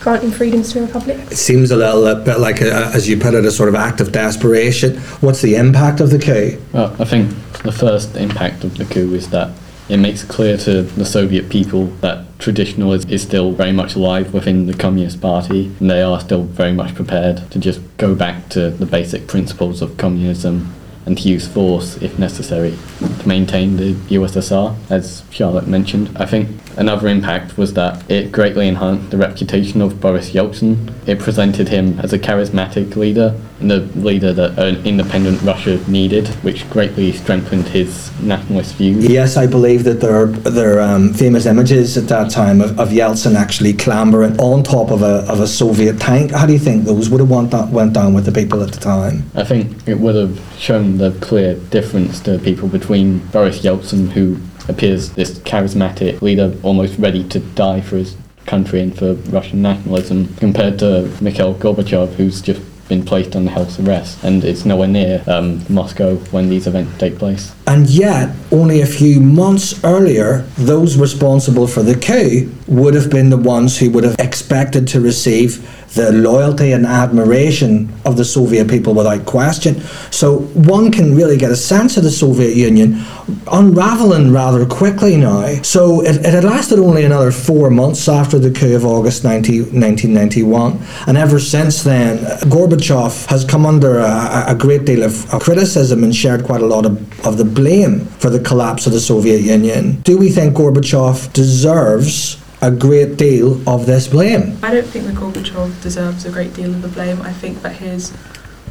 granting 0.00 0.30
freedoms 0.30 0.72
to 0.72 0.80
the 0.80 0.86
republic. 0.86 1.18
It 1.30 1.36
seems 1.36 1.70
a 1.70 1.76
little 1.76 2.14
bit 2.24 2.38
like, 2.38 2.60
a, 2.62 2.86
as 2.94 3.08
you 3.08 3.18
put 3.18 3.34
it, 3.34 3.44
a 3.44 3.50
sort 3.50 3.68
of 3.68 3.74
act 3.74 4.00
of 4.00 4.12
desperation. 4.12 4.96
What's 5.20 5.42
the 5.42 5.56
impact 5.56 6.00
of 6.00 6.10
the 6.10 6.18
coup? 6.18 6.58
Well, 6.72 6.96
I 6.98 7.04
think 7.04 7.30
the 7.62 7.72
first 7.72 8.16
impact 8.16 8.64
of 8.64 8.76
the 8.78 8.86
coup 8.86 9.12
is 9.14 9.28
that 9.30 9.50
it 9.90 9.96
makes 9.96 10.22
clear 10.22 10.56
to 10.56 10.82
the 10.82 11.04
Soviet 11.04 11.50
people 11.50 11.86
that 12.00 12.38
traditionalism 12.38 13.10
is 13.10 13.22
still 13.22 13.50
very 13.50 13.72
much 13.72 13.96
alive 13.96 14.32
within 14.32 14.66
the 14.66 14.74
Communist 14.74 15.20
Party, 15.20 15.66
and 15.80 15.90
they 15.90 16.00
are 16.00 16.20
still 16.20 16.44
very 16.44 16.72
much 16.72 16.94
prepared 16.94 17.50
to 17.50 17.58
just 17.58 17.80
go 17.96 18.14
back 18.14 18.48
to 18.50 18.70
the 18.70 18.86
basic 18.86 19.26
principles 19.26 19.82
of 19.82 19.96
communism 19.96 20.72
and 21.06 21.18
to 21.18 21.28
use 21.28 21.48
force 21.48 21.96
if 22.02 22.18
necessary 22.18 22.76
to 23.18 23.28
maintain 23.28 23.78
the 23.78 23.94
USSR, 24.14 24.76
as 24.90 25.24
Charlotte 25.30 25.66
mentioned. 25.66 26.16
I 26.16 26.26
think 26.26 26.48
another 26.80 27.06
impact 27.08 27.58
was 27.58 27.74
that 27.74 28.10
it 28.10 28.32
greatly 28.32 28.66
enhanced 28.66 29.10
the 29.10 29.18
reputation 29.18 29.82
of 29.82 30.00
Boris 30.00 30.30
Yeltsin. 30.30 30.90
It 31.06 31.18
presented 31.18 31.68
him 31.68 32.00
as 32.00 32.12
a 32.12 32.18
charismatic 32.18 32.96
leader 32.96 33.38
and 33.60 33.70
the 33.70 33.80
leader 34.00 34.32
that 34.32 34.58
an 34.58 34.84
independent 34.86 35.42
Russia 35.42 35.78
needed, 35.88 36.28
which 36.42 36.68
greatly 36.70 37.12
strengthened 37.12 37.68
his 37.68 38.10
nationalist 38.20 38.74
views. 38.76 39.06
Yes, 39.06 39.36
I 39.36 39.46
believe 39.46 39.84
that 39.84 40.00
there 40.00 40.16
are, 40.16 40.26
there 40.26 40.80
are 40.80 40.96
um, 40.96 41.12
famous 41.12 41.44
images 41.44 41.98
at 41.98 42.08
that 42.08 42.30
time 42.30 42.62
of, 42.62 42.80
of 42.80 42.88
Yeltsin 42.88 43.34
actually 43.34 43.74
clambering 43.74 44.40
on 44.40 44.62
top 44.62 44.90
of 44.90 45.02
a, 45.02 45.30
of 45.30 45.40
a 45.40 45.46
Soviet 45.46 46.00
tank. 46.00 46.30
How 46.30 46.46
do 46.46 46.54
you 46.54 46.58
think 46.58 46.84
those 46.84 47.10
would 47.10 47.20
have 47.20 47.30
went, 47.30 47.50
that, 47.50 47.68
went 47.68 47.92
down 47.92 48.14
with 48.14 48.24
the 48.24 48.32
people 48.32 48.62
at 48.62 48.72
the 48.72 48.80
time? 48.80 49.30
I 49.34 49.44
think 49.44 49.86
it 49.86 50.00
would 50.00 50.14
have 50.14 50.40
shown 50.58 50.96
the 50.96 51.12
clear 51.20 51.56
difference 51.56 52.20
to 52.20 52.38
people 52.38 52.68
between 52.68 53.18
Boris 53.26 53.60
Yeltsin, 53.60 54.08
who 54.08 54.40
appears 54.70 55.10
this 55.10 55.38
charismatic 55.40 56.22
leader, 56.22 56.56
almost 56.62 56.98
ready 56.98 57.24
to 57.28 57.40
die 57.40 57.80
for 57.80 57.96
his 57.96 58.16
country 58.46 58.80
and 58.80 58.96
for 58.96 59.14
Russian 59.30 59.62
nationalism, 59.62 60.34
compared 60.36 60.78
to 60.78 61.10
Mikhail 61.20 61.54
Gorbachev, 61.54 62.14
who's 62.14 62.40
just 62.40 62.62
been 62.90 63.04
placed 63.04 63.36
on 63.36 63.46
house 63.46 63.78
arrest, 63.78 64.22
and 64.24 64.44
it's 64.44 64.64
nowhere 64.64 64.88
near 64.88 65.22
um, 65.28 65.64
Moscow 65.68 66.16
when 66.32 66.50
these 66.50 66.66
events 66.66 66.98
take 66.98 67.18
place. 67.18 67.54
And 67.66 67.88
yet, 67.88 68.34
only 68.50 68.82
a 68.82 68.86
few 68.86 69.20
months 69.20 69.82
earlier, 69.84 70.44
those 70.58 70.98
responsible 70.98 71.66
for 71.68 71.82
the 71.82 71.94
coup 71.94 72.52
would 72.70 72.94
have 72.94 73.10
been 73.10 73.30
the 73.30 73.36
ones 73.36 73.78
who 73.78 73.90
would 73.90 74.04
have 74.04 74.16
expected 74.18 74.86
to 74.88 75.00
receive 75.00 75.66
the 75.94 76.12
loyalty 76.12 76.70
and 76.72 76.86
admiration 76.86 77.92
of 78.04 78.16
the 78.16 78.24
Soviet 78.24 78.68
people 78.68 78.94
without 78.94 79.26
question. 79.26 79.80
So 80.12 80.38
one 80.38 80.92
can 80.92 81.16
really 81.16 81.36
get 81.36 81.50
a 81.50 81.56
sense 81.56 81.96
of 81.96 82.04
the 82.04 82.10
Soviet 82.12 82.54
Union 82.54 83.02
unraveling 83.50 84.32
rather 84.32 84.64
quickly 84.66 85.16
now. 85.16 85.62
So 85.62 86.02
it, 86.02 86.16
it 86.16 86.32
had 86.32 86.44
lasted 86.44 86.78
only 86.78 87.04
another 87.04 87.32
four 87.32 87.70
months 87.70 88.08
after 88.08 88.38
the 88.38 88.52
coup 88.52 88.76
of 88.76 88.84
August 88.84 89.24
19, 89.24 89.62
1991, 89.80 90.80
and 91.08 91.16
ever 91.16 91.40
since 91.40 91.82
then, 91.82 92.18
Gorbachev 92.48 93.26
has 93.26 93.44
come 93.44 93.66
under 93.66 93.98
a, 93.98 94.44
a 94.48 94.54
great 94.54 94.84
deal 94.84 95.02
of, 95.02 95.32
of, 95.34 95.40
criticism 95.40 96.04
and 96.04 96.14
shared 96.14 96.44
quite 96.44 96.60
a 96.60 96.66
lot 96.66 96.86
of, 96.86 97.26
of 97.26 97.36
the 97.36 97.44
blame 97.44 98.04
for 98.04 98.30
the 98.30 98.38
collapse 98.38 98.86
of 98.86 98.92
the 98.92 99.00
Soviet 99.00 99.40
Union. 99.40 100.00
Do 100.02 100.18
we 100.18 100.30
think 100.30 100.54
Gorbachev 100.54 101.32
deserves 101.32 102.39
a 102.62 102.70
great 102.70 103.16
deal 103.16 103.66
of 103.68 103.86
this 103.86 104.08
blame. 104.08 104.58
I 104.62 104.74
don't 104.74 104.86
think 104.86 105.06
that 105.06 105.14
Gorbachev 105.14 105.82
deserves 105.82 106.24
a 106.26 106.30
great 106.30 106.52
deal 106.52 106.70
of 106.70 106.82
the 106.82 106.88
blame. 106.88 107.20
I 107.22 107.32
think 107.32 107.62
that 107.62 107.76
his 107.76 108.12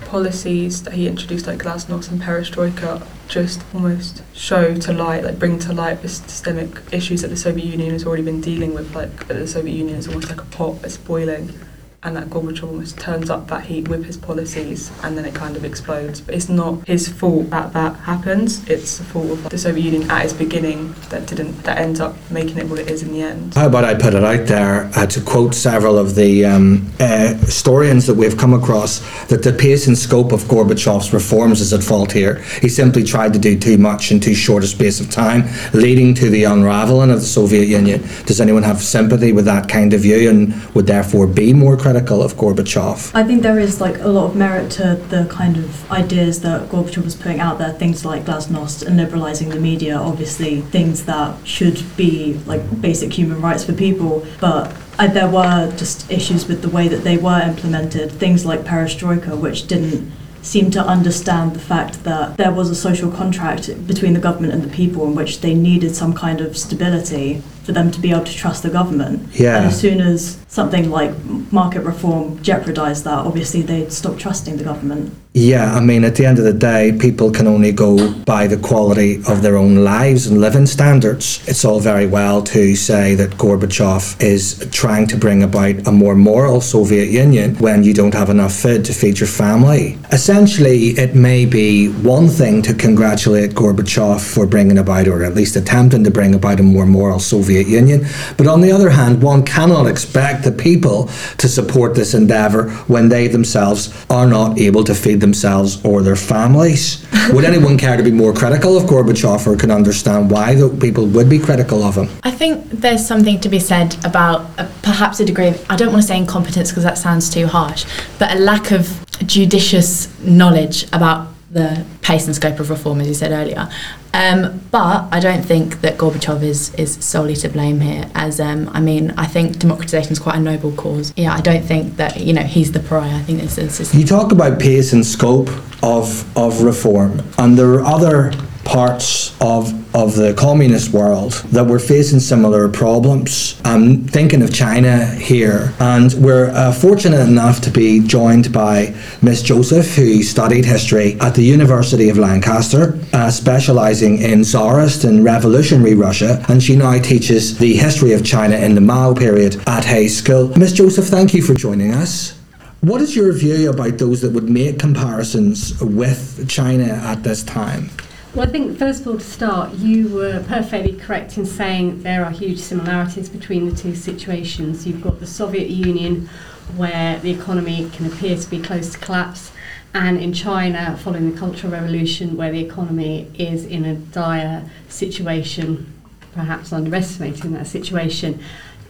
policies 0.05 0.83
that 0.83 0.93
he 0.93 1.07
introduced, 1.07 1.47
like 1.47 1.59
Glasnost 1.59 2.11
and 2.11 2.21
Perestroika, 2.21 3.05
just 3.27 3.63
almost 3.73 4.23
show 4.33 4.75
to 4.75 4.93
light, 4.93 5.23
like 5.23 5.39
bring 5.39 5.59
to 5.59 5.73
light 5.73 6.01
the 6.01 6.09
systemic 6.09 6.81
issues 6.91 7.21
that 7.21 7.29
the 7.29 7.37
Soviet 7.37 7.65
Union 7.65 7.91
has 7.91 8.05
already 8.05 8.23
been 8.23 8.41
dealing 8.41 8.73
with. 8.73 8.95
Like 8.95 9.27
the 9.27 9.47
Soviet 9.47 9.75
Union 9.75 9.97
is 9.97 10.07
almost 10.07 10.29
like 10.29 10.41
a 10.41 10.45
pot 10.45 10.81
that's 10.81 10.97
boiling 10.97 11.53
and 12.01 12.15
that 12.15 12.29
Gorbachev 12.29 12.63
almost 12.63 12.97
turns 12.97 13.29
up 13.29 13.47
that 13.47 13.65
heat 13.65 13.89
with 13.89 14.05
his 14.05 14.15
policies 14.15 14.91
and 15.03 15.17
then 15.17 15.25
it 15.25 15.35
kind 15.35 15.57
of 15.57 15.65
explodes. 15.65 16.21
But 16.21 16.35
it's 16.35 16.47
not 16.47 16.87
his 16.87 17.09
fault 17.09 17.49
that 17.49 17.73
that 17.73 17.95
happens. 17.97 18.67
It's 18.69 18.99
the 18.99 19.03
fault 19.03 19.31
of 19.31 19.49
the 19.49 19.57
Soviet 19.57 19.83
Union 19.83 20.09
at 20.09 20.23
its 20.23 20.33
beginning 20.33 20.95
that 21.09 21.27
didn't 21.27 21.63
that 21.63 21.77
ends 21.77 21.99
up 21.99 22.15
making 22.31 22.57
it 22.57 22.67
what 22.67 22.79
it 22.79 22.89
is 22.89 23.03
in 23.03 23.11
the 23.11 23.21
end. 23.21 23.53
How 23.53 23.67
about 23.67 23.83
I 23.83 23.95
put 23.95 24.13
it 24.13 24.23
out 24.23 24.47
there 24.47 24.89
uh, 24.95 25.05
to 25.07 25.21
quote 25.21 25.53
several 25.53 25.97
of 25.97 26.15
the 26.15 26.45
um, 26.45 26.89
uh, 26.99 27.33
historians 27.33 28.07
that 28.07 28.15
we've 28.15 28.37
come 28.37 28.53
across 28.53 28.99
that 29.25 29.43
the 29.43 29.51
pace 29.51 29.87
and 29.87 29.97
scope 29.97 30.31
of 30.31 30.43
Gorbachev's 30.43 31.13
reforms 31.13 31.59
is 31.59 31.73
at 31.73 31.83
fault 31.83 32.13
here. 32.13 32.35
He 32.61 32.69
simply 32.69 33.03
tried 33.03 33.33
to 33.33 33.39
do 33.39 33.59
too 33.59 33.77
much 33.77 34.11
in 34.11 34.21
too 34.21 34.35
short 34.35 34.63
a 34.63 34.67
space 34.67 35.01
of 35.01 35.09
time, 35.09 35.43
leading 35.73 36.13
to 36.15 36.29
the 36.29 36.45
unraveling 36.45 37.11
of 37.11 37.19
the 37.19 37.25
Soviet 37.25 37.65
Union. 37.65 38.01
Does 38.25 38.39
anyone 38.39 38.63
have 38.63 38.81
sympathy 38.81 39.33
with 39.33 39.45
that 39.45 39.67
kind 39.67 39.93
of 39.93 40.01
view 40.01 40.29
and 40.29 40.53
would 40.73 40.87
therefore 40.87 41.27
be 41.27 41.51
more 41.51 41.75
critical? 41.75 41.88
Critical 41.91 42.21
of 42.21 42.35
Gorbachev. 42.35 43.11
I 43.15 43.23
think 43.23 43.41
there 43.41 43.59
is 43.59 43.81
like 43.81 43.97
a 43.99 44.07
lot 44.07 44.25
of 44.29 44.35
merit 44.35 44.71
to 44.73 44.95
the 45.09 45.25
kind 45.29 45.57
of 45.57 45.91
ideas 45.91 46.41
that 46.41 46.69
Gorbachev 46.69 47.03
was 47.03 47.15
putting 47.15 47.39
out 47.39 47.57
there, 47.57 47.73
things 47.73 48.05
like 48.05 48.25
glasnost 48.25 48.85
and 48.85 48.95
liberalizing 48.97 49.49
the 49.49 49.59
media, 49.59 49.97
obviously 49.97 50.61
things 50.61 51.05
that 51.05 51.35
should 51.47 51.83
be 51.97 52.39
like 52.45 52.61
basic 52.79 53.11
human 53.11 53.41
rights 53.41 53.63
for 53.65 53.73
people, 53.73 54.25
but 54.39 54.71
uh, 54.99 55.07
there 55.07 55.29
were 55.29 55.73
just 55.77 56.09
issues 56.11 56.47
with 56.47 56.61
the 56.61 56.69
way 56.69 56.87
that 56.87 57.03
they 57.03 57.17
were 57.17 57.41
implemented, 57.41 58.11
things 58.11 58.45
like 58.45 58.61
perestroika, 58.61 59.35
which 59.39 59.65
didn't 59.67 60.11
seem 60.41 60.71
to 60.71 60.81
understand 60.81 61.53
the 61.53 61.59
fact 61.59 62.03
that 62.03 62.37
there 62.37 62.51
was 62.51 62.69
a 62.69 62.75
social 62.75 63.11
contract 63.11 63.63
between 63.87 64.13
the 64.13 64.19
government 64.19 64.53
and 64.53 64.63
the 64.63 64.73
people 64.73 65.05
in 65.05 65.15
which 65.15 65.41
they 65.41 65.53
needed 65.53 65.93
some 65.95 66.13
kind 66.13 66.39
of 66.39 66.57
stability 66.57 67.41
for 67.69 67.73
them 67.73 67.91
to 67.91 67.99
be 68.01 68.09
able 68.09 68.23
to 68.23 68.35
trust 68.35 68.63
the 68.63 68.69
government. 68.71 69.21
Yeah. 69.33 69.57
And 69.57 69.67
as 69.67 69.79
soon 69.79 70.01
as 70.01 70.43
something 70.47 70.89
like 70.89 71.11
market 71.51 71.81
reform 71.81 72.41
jeopardized 72.41 73.03
that, 73.03 73.19
obviously 73.19 73.61
they'd 73.61 73.93
stop 73.93 74.17
trusting 74.17 74.57
the 74.57 74.63
government. 74.63 75.13
Yeah, 75.33 75.75
I 75.75 75.79
mean, 75.79 76.03
at 76.05 76.15
the 76.15 76.25
end 76.25 76.39
of 76.39 76.45
the 76.45 76.53
day, 76.53 76.91
people 76.99 77.29
can 77.29 77.45
only 77.45 77.71
go 77.71 78.11
by 78.23 78.47
the 78.47 78.57
quality 78.57 79.17
of 79.27 79.43
their 79.43 79.57
own 79.57 79.83
lives 79.83 80.25
and 80.25 80.41
living 80.41 80.65
standards. 80.65 81.47
It's 81.47 81.63
all 81.63 81.79
very 81.79 82.07
well 82.07 82.41
to 82.45 82.75
say 82.75 83.13
that 83.13 83.37
Gorbachev 83.37 84.19
is 84.23 84.67
trying 84.71 85.05
to 85.07 85.17
bring 85.17 85.43
about 85.43 85.87
a 85.87 85.91
more 85.91 86.15
moral 86.15 86.61
Soviet 86.61 87.09
Union 87.09 87.55
when 87.57 87.83
you 87.83 87.93
don't 87.93 88.15
have 88.15 88.31
enough 88.31 88.53
food 88.53 88.83
to 88.85 88.93
feed 88.93 89.19
your 89.19 89.27
family. 89.27 89.99
Essentially, 90.11 90.97
it 90.97 91.13
may 91.13 91.45
be 91.45 91.89
one 91.89 92.27
thing 92.27 92.63
to 92.63 92.73
congratulate 92.73 93.51
Gorbachev 93.51 94.19
for 94.33 94.47
bringing 94.47 94.79
about, 94.79 95.07
or 95.07 95.23
at 95.23 95.35
least 95.35 95.55
attempting 95.55 96.03
to 96.05 96.11
bring 96.11 96.33
about, 96.33 96.59
a 96.59 96.63
more 96.63 96.87
moral 96.87 97.19
Soviet 97.19 97.58
Soviet 97.59 97.79
Union. 97.79 98.05
But 98.37 98.47
on 98.47 98.61
the 98.61 98.71
other 98.71 98.89
hand, 98.89 99.21
one 99.21 99.43
cannot 99.43 99.87
expect 99.87 100.43
the 100.43 100.51
people 100.51 101.09
to 101.37 101.47
support 101.47 101.95
this 101.95 102.13
endeavour 102.13 102.69
when 102.87 103.09
they 103.09 103.27
themselves 103.27 103.93
are 104.09 104.25
not 104.25 104.59
able 104.59 104.83
to 104.85 104.95
feed 104.95 105.19
themselves 105.21 105.83
or 105.83 106.01
their 106.01 106.15
families. 106.15 107.05
would 107.33 107.45
anyone 107.45 107.77
care 107.77 107.97
to 107.97 108.03
be 108.03 108.11
more 108.11 108.33
critical 108.33 108.77
of 108.77 108.83
Gorbachev 108.83 109.45
or 109.47 109.57
can 109.57 109.71
understand 109.71 110.31
why 110.31 110.55
the 110.55 110.69
people 110.69 111.05
would 111.07 111.29
be 111.29 111.39
critical 111.39 111.83
of 111.83 111.95
him? 111.95 112.09
I 112.23 112.31
think 112.31 112.69
there's 112.69 113.05
something 113.05 113.39
to 113.41 113.49
be 113.49 113.59
said 113.59 113.95
about 114.05 114.41
uh, 114.57 114.67
perhaps 114.81 115.19
a 115.19 115.25
degree 115.25 115.47
of, 115.47 115.65
I 115.69 115.75
don't 115.75 115.91
want 115.91 116.03
to 116.03 116.07
say 116.07 116.17
incompetence 116.17 116.69
because 116.71 116.83
that 116.83 116.97
sounds 116.97 117.29
too 117.29 117.47
harsh, 117.47 117.85
but 118.19 118.31
a 118.31 118.39
lack 118.39 118.71
of 118.71 119.05
judicious 119.25 120.07
knowledge 120.21 120.85
about 120.93 121.27
the 121.51 121.85
pace 122.01 122.27
and 122.27 122.35
scope 122.35 122.59
of 122.59 122.69
reform, 122.69 123.01
as 123.01 123.07
you 123.07 123.13
said 123.13 123.31
earlier. 123.31 123.69
Um, 124.13 124.61
but 124.71 125.07
I 125.11 125.19
don't 125.19 125.43
think 125.43 125.81
that 125.81 125.97
Gorbachev 125.97 126.43
is, 126.43 126.73
is 126.75 127.03
solely 127.03 127.35
to 127.37 127.49
blame 127.49 127.79
here. 127.79 128.09
As 128.15 128.39
um, 128.39 128.69
I 128.69 128.79
mean, 128.79 129.11
I 129.11 129.25
think 129.25 129.59
democratization 129.59 130.11
is 130.11 130.19
quite 130.19 130.35
a 130.35 130.39
noble 130.39 130.71
cause. 130.73 131.13
Yeah, 131.15 131.33
I 131.33 131.41
don't 131.41 131.63
think 131.63 131.97
that 131.97 132.19
you 132.19 132.33
know 132.33 132.43
he's 132.43 132.71
the 132.71 132.79
pariah. 132.79 133.15
I 133.15 133.21
think 133.21 133.41
this 133.41 133.57
is. 133.57 133.93
You 133.93 134.05
talk 134.05 134.31
about 134.31 134.59
pace 134.59 134.93
and 134.93 135.05
scope 135.05 135.49
of 135.83 136.37
of 136.37 136.61
reform, 136.61 137.21
and 137.37 137.57
there 137.57 137.73
are 137.73 137.85
other 137.85 138.31
parts 138.69 139.35
of 139.41 139.73
of 139.95 140.15
the 140.15 140.31
communist 140.35 140.93
world 140.93 141.31
that 141.51 141.65
were 141.65 141.79
facing 141.79 142.19
similar 142.19 142.69
problems. 142.69 143.59
I'm 143.65 144.03
thinking 144.07 144.43
of 144.43 144.53
China 144.53 145.07
here, 145.07 145.73
and 145.79 146.13
we're 146.13 146.51
uh, 146.51 146.71
fortunate 146.71 147.27
enough 147.27 147.61
to 147.61 147.71
be 147.71 147.99
joined 147.99 148.53
by 148.53 148.93
Miss 149.23 149.41
Joseph, 149.41 149.95
who 149.95 150.21
studied 150.21 150.65
history 150.65 151.19
at 151.19 151.33
the 151.33 151.41
University 151.41 152.09
of 152.09 152.19
Lancaster, 152.19 152.99
uh, 153.13 153.31
specialising 153.31 154.21
in 154.21 154.43
Tsarist 154.43 155.03
and 155.03 155.23
revolutionary 155.23 155.95
Russia, 155.95 156.45
and 156.47 156.61
she 156.61 156.75
now 156.75 156.99
teaches 156.99 157.57
the 157.57 157.73
history 157.73 158.13
of 158.13 158.23
China 158.23 158.55
in 158.55 158.75
the 158.75 158.81
Mao 158.81 159.15
period 159.15 159.59
at 159.65 159.83
Hayes 159.85 160.15
School. 160.15 160.49
Miss 160.55 160.73
Joseph, 160.73 161.05
thank 161.05 161.33
you 161.33 161.41
for 161.41 161.55
joining 161.55 161.91
us. 161.95 162.39
What 162.81 163.01
is 163.01 163.15
your 163.15 163.33
view 163.33 163.71
about 163.71 163.97
those 163.97 164.21
that 164.21 164.31
would 164.33 164.49
make 164.49 164.77
comparisons 164.77 165.81
with 165.81 166.47
China 166.47 166.85
at 166.85 167.23
this 167.23 167.41
time? 167.43 167.89
Well, 168.35 168.47
I 168.47 168.51
think 168.51 168.77
first 168.77 169.01
of 169.01 169.07
all, 169.07 169.17
to 169.17 169.23
start, 169.23 169.73
you 169.73 170.07
were 170.09 170.43
perfectly 170.47 170.93
correct 170.95 171.39
in 171.39 171.47
saying 171.47 172.03
there 172.03 172.23
are 172.23 172.29
huge 172.29 172.59
similarities 172.59 173.27
between 173.27 173.67
the 173.67 173.75
two 173.75 173.95
situations. 173.95 174.85
You've 174.85 175.01
got 175.01 175.19
the 175.19 175.25
Soviet 175.25 175.67
Union, 175.67 176.29
where 176.77 177.17
the 177.21 177.31
economy 177.31 177.89
can 177.91 178.05
appear 178.05 178.37
to 178.37 178.47
be 178.47 178.61
close 178.61 178.91
to 178.91 178.99
collapse, 178.99 179.51
and 179.95 180.21
in 180.21 180.31
China, 180.31 180.95
following 181.01 181.31
the 181.31 181.39
Cultural 181.39 181.73
Revolution, 181.73 182.37
where 182.37 182.51
the 182.51 182.63
economy 182.63 183.31
is 183.33 183.65
in 183.65 183.83
a 183.83 183.95
dire 183.95 184.63
situation, 184.89 185.91
perhaps 186.33 186.71
underestimating 186.71 187.53
that 187.53 187.65
situation. 187.65 188.39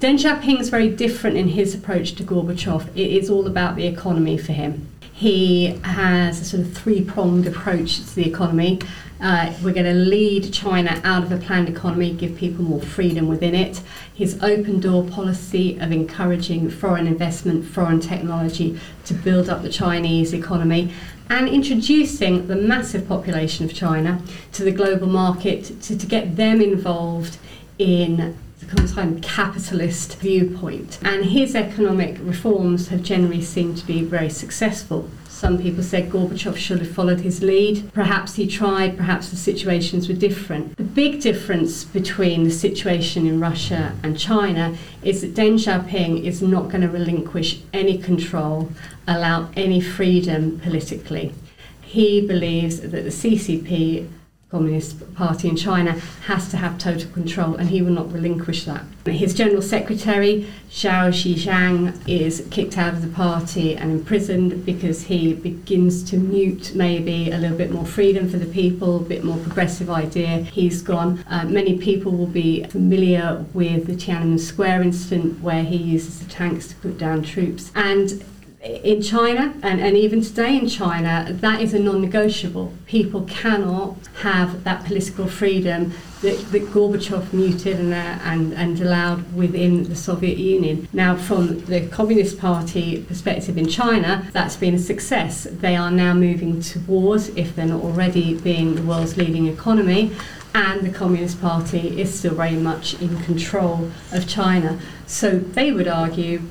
Deng 0.02 0.20
Xiaoping 0.20 0.60
is 0.60 0.68
very 0.68 0.90
different 0.90 1.38
in 1.38 1.48
his 1.48 1.74
approach 1.74 2.16
to 2.16 2.24
Gorbachev. 2.24 2.90
It 2.90 3.12
is 3.12 3.30
all 3.30 3.48
about 3.48 3.78
the 3.78 3.88
economy 3.88 4.38
for 4.38 4.52
him. 4.52 4.90
He 5.14 5.68
has 5.84 6.42
a 6.42 6.46
sort 6.46 6.64
of 6.64 6.74
three 6.74 7.04
pronged 7.04 7.48
approach 7.48 8.00
to 8.00 8.16
the 8.16 8.28
economy. 8.28 8.80
Uh, 9.22 9.54
we're 9.62 9.74
going 9.74 9.86
to 9.86 9.94
lead 9.94 10.54
China 10.54 11.02
out 11.04 11.24
of 11.24 11.32
a 11.32 11.38
planned 11.38 11.68
economy, 11.68 12.14
give 12.14 12.38
people 12.38 12.64
more 12.64 12.82
freedom 12.82 13.28
within 13.28 13.54
it. 13.54 13.82
His 14.14 14.42
open 14.42 14.80
door 14.80 15.04
policy 15.04 15.78
of 15.78 15.92
encouraging 15.92 16.70
foreign 16.70 17.06
investment, 17.06 17.66
foreign 17.66 18.00
technology 18.00 18.80
to 19.06 19.14
build 19.14 19.50
up 19.50 19.62
the 19.62 19.70
Chinese 19.70 20.34
economy, 20.34 20.94
and 21.30 21.50
introducing 21.50 22.48
the 22.48 22.56
massive 22.56 23.08
population 23.10 23.66
of 23.66 23.74
China 23.74 24.22
to 24.54 24.64
the 24.64 24.72
global 24.72 25.08
market 25.08 25.66
to, 25.82 25.98
to 25.98 26.06
get 26.06 26.38
them 26.38 26.62
involved 26.62 27.38
in 27.78 28.38
the 28.60 28.66
kind 28.66 29.16
of 29.16 29.22
capitalist 29.22 30.18
viewpoint. 30.20 30.98
And 31.02 31.26
his 31.26 31.56
economic 31.56 32.18
reforms 32.22 32.88
have 32.88 33.04
generally 33.04 33.42
seemed 33.42 33.78
to 33.80 33.86
be 33.86 34.02
very 34.02 34.30
successful. 34.30 35.10
Some 35.40 35.58
people 35.58 35.84
said 35.84 36.12
Gorbachev 36.12 36.58
should 36.58 36.80
have 36.80 36.92
followed 36.92 37.22
his 37.22 37.42
lead. 37.42 37.94
Perhaps 37.94 38.36
he 38.36 38.46
tried, 38.46 38.98
perhaps 38.98 39.30
the 39.30 39.38
situations 39.38 40.10
were 40.10 40.14
different. 40.14 40.76
The 40.76 40.84
big 40.84 41.22
difference 41.22 41.86
between 41.86 42.44
the 42.44 42.52
situation 42.52 43.26
in 43.26 43.40
Russia 43.40 43.96
and 44.04 44.20
China 44.20 44.76
is 45.02 45.22
that 45.22 45.36
Deng 45.36 45.54
Xiaoping 45.54 46.26
is 46.26 46.42
not 46.42 46.64
going 46.64 46.82
to 46.82 46.90
relinquish 46.90 47.62
any 47.72 47.98
control, 47.98 48.70
allow 49.08 49.50
any 49.56 49.80
freedom 49.80 50.60
politically. 50.60 51.34
He 51.80 52.20
believes 52.20 52.82
that 52.82 52.90
the 52.92 53.10
CCP 53.10 54.10
Communist 54.52 55.14
Party 55.14 55.48
in 55.48 55.56
China 55.56 55.92
has 56.26 56.50
to 56.50 56.58
have 56.58 56.80
total 56.80 57.12
control 57.12 57.56
and 57.56 57.70
he 57.70 57.84
will 57.84 57.92
not 57.92 58.12
relinquish 58.12 58.66
that. 58.66 58.84
His 59.06 59.36
General 59.36 59.62
Secretary, 59.62 60.48
Zhao 60.72 61.10
Ziyang, 61.10 61.96
is 62.08 62.48
kicked 62.50 62.76
out 62.76 62.96
of 62.96 63.04
the 63.04 63.10
party 63.10 63.76
and 63.76 63.92
imprisoned 63.92 64.66
because 64.66 65.04
he 65.04 65.34
begins 65.34 66.04
to 66.10 66.18
mute 66.18 66.74
maybe 66.74 67.30
a 67.30 67.38
little 67.38 67.58
bit 67.58 67.70
more 67.70 67.86
freedom 67.86 68.28
for 68.28 68.38
the 68.38 68.48
people, 68.48 68.98
a 68.98 69.04
bit 69.04 69.24
more 69.24 69.38
progressive 69.38 69.90
idea. 69.90 70.38
He's 70.40 70.82
gone. 70.82 71.24
Uh, 71.30 71.46
many 71.46 71.78
people 71.78 72.12
will 72.12 72.26
be 72.26 72.64
familiar 72.64 73.46
with 73.54 73.86
the 73.86 73.94
Tiananmen 73.94 74.40
Square 74.40 74.82
incident 74.82 75.42
where 75.42 75.64
he 75.64 75.78
uses 75.78 76.20
the 76.20 76.30
tanks 76.30 76.68
to 76.70 76.76
put 76.78 76.98
down 76.98 77.22
troops. 77.22 77.72
And 77.76 78.24
in 78.62 79.02
China 79.02 79.54
and, 79.64 79.80
and 79.80 79.96
even 79.96 80.22
today 80.22 80.58
in 80.58 80.68
China, 80.68 81.28
that 81.30 81.62
is 81.62 81.74
a 81.74 81.80
non 81.80 82.02
negotiable. 82.02 82.74
People 82.86 83.22
cannot 83.24 83.96
have 84.22 84.64
that 84.66 84.84
political 84.86 85.28
freedom 85.28 85.94
that, 86.22 86.38
that 86.52 86.64
Gorbachev 86.64 87.32
muted 87.32 87.80
and, 87.80 87.94
uh, 87.94 88.20
and, 88.24 88.54
and 88.54 88.80
allowed 88.82 89.34
within 89.34 89.84
the 89.84 89.96
Soviet 89.96 90.38
Union. 90.38 90.90
Now, 90.92 91.16
from 91.16 91.62
the 91.66 91.88
Communist 91.88 92.38
Party 92.38 93.02
perspective 93.04 93.58
in 93.58 93.70
China, 93.70 94.28
that's 94.34 94.58
been 94.58 94.76
a 94.76 94.80
success. 94.80 95.48
They 95.50 95.78
are 95.78 95.92
now 95.92 96.14
moving 96.14 96.62
towards, 96.62 97.30
if 97.30 97.56
they're 97.56 97.66
not 97.66 97.82
already, 97.82 98.36
being 98.36 98.76
the 98.76 98.84
world's 98.84 99.16
leading 99.16 99.48
economy. 99.48 100.14
And 100.54 100.82
the 100.82 100.90
Communist 100.90 101.40
Party 101.40 102.02
is 102.02 102.14
still 102.14 102.34
very 102.34 102.56
much 102.56 103.00
in 103.00 103.20
control 103.20 103.90
of 104.12 104.28
China. 104.28 104.80
So 105.06 105.38
they 105.40 105.72
would 105.72 105.88
argue 105.88 106.42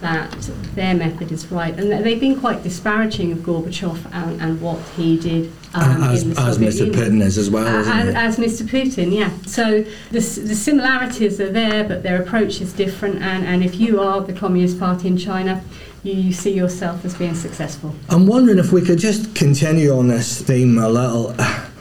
that 0.00 0.30
their 0.74 0.94
method 0.94 1.32
is 1.32 1.50
right. 1.50 1.78
And 1.78 2.04
they've 2.04 2.20
been 2.20 2.38
quite 2.38 2.62
disparaging 2.62 3.32
of 3.32 3.38
Gorbachev 3.38 4.06
and, 4.12 4.40
and 4.40 4.60
what 4.60 4.80
he 4.90 5.18
did. 5.18 5.52
Um, 5.74 6.02
as, 6.02 6.22
in 6.22 6.34
the 6.34 6.40
as 6.40 6.58
Mr. 6.58 6.86
Union. 6.86 6.94
Putin 6.94 7.22
is 7.22 7.36
as 7.36 7.50
well, 7.50 7.66
isn't 7.66 7.92
As, 7.92 8.38
as 8.38 8.60
Mr. 8.60 8.66
Putin, 8.66 9.12
yeah. 9.12 9.30
So 9.46 9.82
the, 10.10 10.20
the 10.20 10.54
similarities 10.54 11.40
are 11.40 11.52
there, 11.52 11.84
but 11.84 12.02
their 12.02 12.22
approach 12.22 12.60
is 12.60 12.72
different. 12.72 13.22
And, 13.22 13.44
and 13.44 13.62
if 13.62 13.78
you 13.78 14.00
are 14.00 14.20
the 14.22 14.32
Communist 14.32 14.78
Party 14.78 15.08
in 15.08 15.18
China, 15.18 15.62
you, 16.02 16.14
you 16.14 16.32
see 16.32 16.54
yourself 16.54 17.04
as 17.04 17.14
being 17.16 17.34
successful. 17.34 17.94
I'm 18.08 18.26
wondering 18.26 18.58
if 18.58 18.72
we 18.72 18.82
could 18.82 18.98
just 18.98 19.34
continue 19.34 19.96
on 19.96 20.08
this 20.08 20.40
theme 20.40 20.78
a 20.78 20.88
little. 20.88 21.34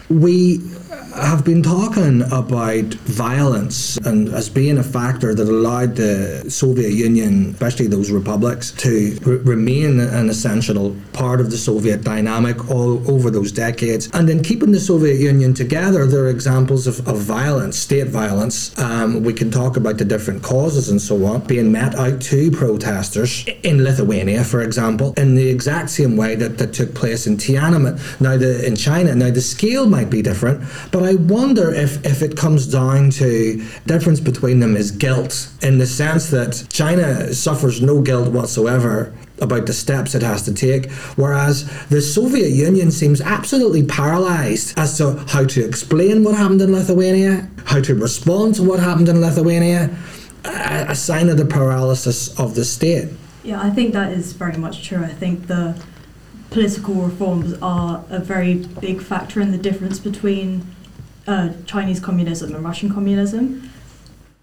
We 0.10 0.60
have 1.18 1.44
been 1.44 1.64
talking 1.64 2.22
about 2.32 2.94
violence 3.06 3.98
and 3.98 4.30
as 4.30 4.50
being 4.50 4.78
a 4.78 4.84
factor 4.84 5.34
that 5.34 5.48
allowed 5.50 5.96
the 5.96 6.46
Soviet 6.50 6.92
Union, 6.92 7.52
especially 7.52 7.88
those 7.88 8.12
republics, 8.12 8.72
to 8.72 9.18
re- 9.24 9.38
remain 9.38 10.00
an 10.00 10.30
essential 10.30 10.96
part 11.14 11.42
of 11.42 11.50
the 11.50 11.58
Soviet 11.58 12.04
dynamic 12.04 12.70
all 12.70 13.10
over 13.10 13.30
those 13.32 13.52
decades. 13.52 14.10
And 14.14 14.30
in 14.30 14.44
keeping 14.44 14.72
the 14.72 14.80
Soviet 14.80 15.20
Union 15.20 15.54
together, 15.54 16.06
there 16.06 16.24
are 16.26 16.30
examples 16.30 16.88
of, 16.88 17.08
of 17.08 17.18
violence, 17.18 17.78
state 17.78 18.08
violence. 18.08 18.78
Um, 18.78 19.24
we 19.24 19.34
can 19.34 19.50
talk 19.50 19.78
about 19.78 19.98
the 19.98 20.06
different 20.06 20.44
causes 20.44 20.90
and 20.90 21.02
so 21.02 21.26
on, 21.26 21.42
being 21.42 21.72
met 21.72 21.96
out 21.96 22.22
to 22.22 22.52
protesters 22.52 23.46
in 23.64 23.84
Lithuania, 23.84 24.44
for 24.44 24.62
example, 24.62 25.14
in 25.18 25.36
the 25.36 25.50
exact 25.50 25.90
same 25.90 26.16
way 26.16 26.36
that, 26.36 26.58
that 26.58 26.74
took 26.74 26.94
place 26.94 27.28
in 27.28 27.38
Tiananmen. 27.38 28.22
Now, 28.22 28.38
the, 28.38 28.66
in 28.66 28.76
China, 28.76 29.16
now 29.16 29.32
the 29.32 29.42
scale 29.42 29.88
might 29.88 30.10
be 30.10 30.22
different, 30.22 30.64
but 30.92 31.07
I 31.08 31.16
wonder 31.16 31.74
if, 31.74 32.06
if 32.06 32.22
it 32.22 32.36
comes 32.36 32.68
down 32.68 33.12
to 33.12 33.64
difference 33.86 34.20
between 34.20 34.60
them 34.60 34.76
is 34.76 34.92
guilt, 34.92 35.50
in 35.62 35.78
the 35.78 35.88
sense 35.88 36.30
that 36.32 36.66
China 36.70 37.34
suffers 37.34 37.82
no 37.82 38.02
guilt 38.02 38.34
whatsoever 38.34 39.14
about 39.40 39.68
the 39.68 39.74
steps 39.74 40.16
it 40.16 40.22
has 40.22 40.42
to 40.44 40.54
take, 40.54 40.92
whereas 41.16 41.64
the 41.88 42.02
Soviet 42.02 42.50
Union 42.50 42.92
seems 42.92 43.22
absolutely 43.22 43.84
paralyzed 43.84 44.78
as 44.78 44.98
to 44.98 45.14
how 45.30 45.46
to 45.46 45.64
explain 45.64 46.26
what 46.26 46.36
happened 46.36 46.62
in 46.62 46.74
Lithuania, 46.74 47.50
how 47.64 47.80
to 47.80 47.96
respond 47.96 48.56
to 48.56 48.64
what 48.64 48.82
happened 48.82 49.08
in 49.08 49.22
Lithuania, 49.22 49.96
a, 50.44 50.88
a 50.90 50.96
sign 50.96 51.30
of 51.30 51.38
the 51.38 51.46
paralysis 51.46 52.38
of 52.38 52.56
the 52.56 52.66
state. 52.66 53.08
Yeah, 53.46 53.62
I 53.62 53.70
think 53.70 53.94
that 53.94 54.12
is 54.12 54.34
very 54.34 54.58
much 54.58 54.86
true. 54.86 55.06
I 55.06 55.14
think 55.14 55.48
the 55.48 55.82
political 56.50 56.96
reforms 56.96 57.54
are 57.62 58.04
a 58.10 58.20
very 58.20 58.56
big 58.82 59.02
factor 59.02 59.40
in 59.40 59.52
the 59.52 59.58
difference 59.58 60.00
between 60.00 60.68
uh, 61.28 61.50
Chinese 61.66 62.00
communism 62.00 62.56
and 62.56 62.64
Russian 62.64 62.92
communism. 62.92 63.70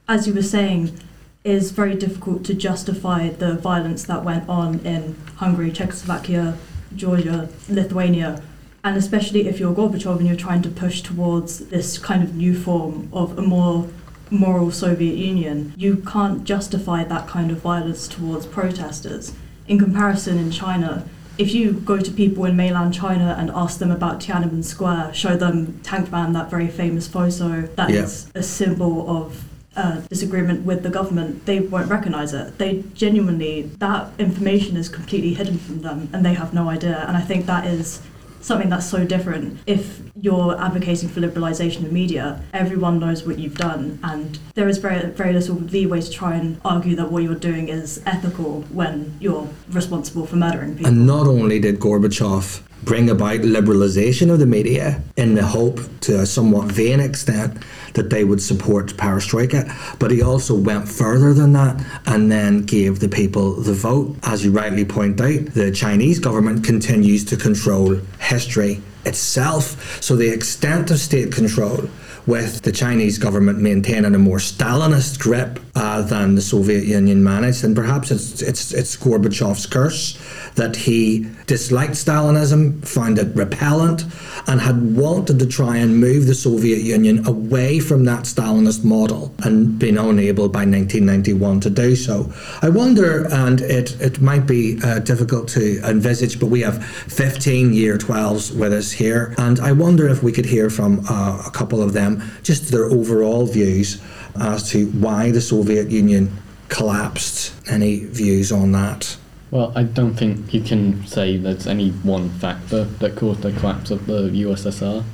As 0.07 0.27
you 0.27 0.35
were 0.35 0.43
saying, 0.43 0.99
is 1.45 1.73
very 1.73 1.95
difficult 1.95 2.45
to 2.45 2.55
justify 2.55 3.29
the 3.29 3.55
violence 3.55 4.05
that 4.05 4.25
went 4.25 4.49
on 4.49 4.79
in 4.81 5.15
Hungary, 5.37 5.71
Czechoslovakia, 5.71 6.57
Georgia, 6.97 7.49
Lithuania, 7.69 8.43
and 8.83 8.97
especially 8.97 9.47
if 9.49 9.59
you're 9.61 9.75
Gorbachev 9.75 10.19
and 10.19 10.27
you're 10.27 10.37
trying 10.37 10.63
to 10.63 10.69
push 10.69 11.03
towards 11.03 11.67
this 11.67 11.99
kind 11.99 12.23
of 12.23 12.35
new 12.35 12.55
form 12.55 13.09
of 13.13 13.39
a 13.39 13.43
more 13.43 13.89
moral 14.31 14.71
Soviet 14.71 15.17
Union, 15.17 15.73
you 15.77 15.97
can't 15.97 16.45
justify 16.45 17.05
that 17.05 17.27
kind 17.29 17.51
of 17.51 17.59
violence 17.59 18.09
towards 18.09 18.47
protesters. 18.47 19.35
In 19.67 19.79
comparison, 19.79 20.39
in 20.39 20.51
China, 20.51 21.07
if 21.39 21.53
you 21.55 21.73
go 21.73 21.99
to 21.99 22.11
people 22.11 22.45
in 22.45 22.57
mainland 22.57 22.95
China 22.95 23.37
and 23.39 23.51
ask 23.51 23.79
them 23.79 23.91
about 23.91 24.21
Tiananmen 24.21 24.65
Square, 24.65 25.13
show 25.15 25.37
them 25.37 25.81
Tank 25.83 26.11
Man, 26.11 26.33
that 26.33 26.51
very 26.51 26.69
famous 26.69 27.09
photo 27.09 27.63
that 27.77 27.91
Yeah. 27.91 28.03
is 28.05 28.31
a 28.35 28.43
symbol 28.43 29.09
of 29.19 29.45
uh, 29.77 29.97
disagreement 30.09 30.65
with 30.65 30.85
the 30.85 30.89
government, 30.89 31.45
they 31.47 31.59
won't 31.59 31.91
recognize 31.91 32.33
it. 32.33 32.57
They 32.59 32.85
genuinely, 32.95 33.63
that 33.79 34.09
information 34.21 34.77
is 34.77 34.89
completely 34.89 35.35
hidden 35.35 35.59
from 35.59 35.83
them 35.83 36.09
and 36.13 36.25
they 36.25 36.35
have 36.35 36.55
no 36.55 36.69
idea. 36.69 37.05
And 37.09 37.17
I 37.17 37.21
think 37.21 37.47
that 37.47 37.67
is 37.67 38.01
something 38.45 38.69
that's 38.69 38.87
so 38.87 39.05
different. 39.05 39.59
If 39.67 40.01
you're 40.21 40.61
advocating 40.61 41.09
for 41.09 41.21
liberalisation 41.21 41.85
of 41.85 41.93
media, 41.93 42.43
everyone 42.53 43.01
knows 43.01 43.25
what 43.27 43.39
you've 43.39 43.57
done, 43.57 43.99
and 44.03 44.39
there 44.55 44.69
is 44.69 44.79
very 44.79 45.11
very 45.11 45.33
little 45.33 45.57
leeway 45.57 46.01
to 46.01 46.11
try 46.11 46.35
and 46.35 46.61
argue 46.65 46.95
that 46.97 47.11
what 47.11 47.23
you're 47.23 47.35
doing 47.35 47.69
is 47.69 48.03
ethical 48.07 48.63
when 48.71 49.17
you're 49.21 49.49
responsible 49.71 50.27
for 50.27 50.37
murdering 50.37 50.77
people. 50.77 50.93
And 50.93 51.07
not 51.07 51.27
only 51.27 51.59
did 51.59 51.81
Gorbachev 51.81 52.63
bring 52.85 53.11
about 53.11 53.41
liberalization 53.41 54.31
of 54.31 54.39
the 54.39 54.47
media 54.47 55.03
in 55.17 55.35
the 55.35 55.45
hope, 55.45 55.81
to 56.01 56.21
a 56.21 56.27
somewhat 56.27 56.71
vain 56.71 57.01
extent, 57.01 57.63
that 57.95 58.11
they 58.11 58.25
would 58.25 58.43
support 58.43 58.89
perestroika, 58.97 59.99
but 59.99 60.11
he 60.11 60.21
also 60.23 60.55
went 60.55 60.89
further 60.89 61.33
than 61.33 61.53
that 61.53 61.85
and 62.07 62.31
then 62.31 62.63
gave 62.63 63.01
the 63.01 63.09
people 63.09 63.55
the 63.55 63.73
vote. 63.73 64.17
As 64.25 64.45
you 64.45 64.51
rightly 64.51 64.85
point 64.85 65.21
out, 65.21 65.47
the 65.55 65.71
Chinese 65.73 66.19
government 66.19 66.65
continues 66.65 67.25
to 67.27 67.37
control 67.37 67.97
history 68.21 68.83
itself. 69.05 70.03
So 70.03 70.17
the 70.17 70.29
extent 70.29 70.91
of 70.91 70.99
state 70.99 71.33
control 71.33 71.89
with 72.27 72.63
the 72.63 72.73
Chinese 72.73 73.19
government 73.19 73.59
maintaining 73.59 74.15
a 74.15 74.19
more 74.19 74.39
Stalinist 74.39 75.19
grip 75.19 75.61
uh, 75.75 76.03
than 76.03 76.35
the 76.35 76.41
Soviet 76.41 76.85
Union 76.85 77.23
managed, 77.23 77.65
and 77.65 77.77
perhaps 77.77 78.11
it's 78.11 78.41
it's 78.41 78.73
it's 78.73 78.97
Gorbachev's 78.97 79.67
curse 79.67 80.19
that 80.55 80.77
he 80.77 81.27
disliked 81.47 81.95
Stalinism, 81.95 82.87
found 82.87 83.19
it 83.19 83.35
repellent, 83.35 84.05
and 84.47 84.61
had 84.61 84.97
wanted 84.97 85.39
to 85.39 85.47
try 85.47 85.77
and 85.77 85.99
move 85.99 86.27
the 86.27 86.35
Soviet 86.35 86.81
Union 86.81 87.27
away 87.27 87.81
from 87.81 88.05
that 88.05 88.25
Stalinist 88.25 88.85
model, 88.85 89.35
and 89.43 89.79
been 89.79 89.99
unable 89.99 90.49
by 90.49 90.61
1991 90.61 91.61
to 91.61 91.71
do 91.71 91.97
so. 91.97 92.33
I 92.63 92.69
wonder, 92.69 93.27
and 93.33 93.61
it 93.61 94.01
it 94.01 94.21
might 94.21 94.47
be 94.47 94.79
uh, 94.83 95.01
difficult 95.01 95.49
to 95.49 95.81
envisage, 95.85 96.39
but 96.39 96.47
we 96.47 96.61
have 96.61 96.85
15 96.85 97.73
year 97.73 97.99
12s 97.99 98.55
with 98.57 98.73
us 98.73 98.93
here, 98.93 99.35
and 99.39 99.59
I 99.61 99.73
wonder 99.73 100.09
if 100.09 100.23
we 100.23 100.33
could 100.33 100.47
hear 100.47 100.71
from 100.71 101.05
uh, 101.09 101.43
a 101.47 101.51
couple 101.51 101.83
of 101.83 101.93
them 101.93 102.23
just 102.43 102.71
their 102.71 102.85
overall 102.85 103.47
views 103.47 104.01
as 104.41 104.71
to 104.71 104.87
why 104.87 105.31
the 105.31 105.41
Soviet 105.41 105.91
Union 105.91 106.31
collapsed. 106.69 107.53
Any 107.69 108.05
views 108.05 108.51
on 108.51 108.73
that? 108.73 109.17
Well, 109.55 109.73
I 109.77 109.85
don't 109.85 110.15
think 110.15 110.53
you 110.53 110.61
can 110.61 111.07
say 111.07 111.37
there's 111.37 111.69
any 111.69 111.91
one 111.91 112.29
factor 112.29 112.83
that 112.83 113.15
caused 113.15 113.43
the 113.43 113.53
collapse 113.53 113.93
of 113.93 114.05
the 114.07 114.23
USSR. 114.23 115.05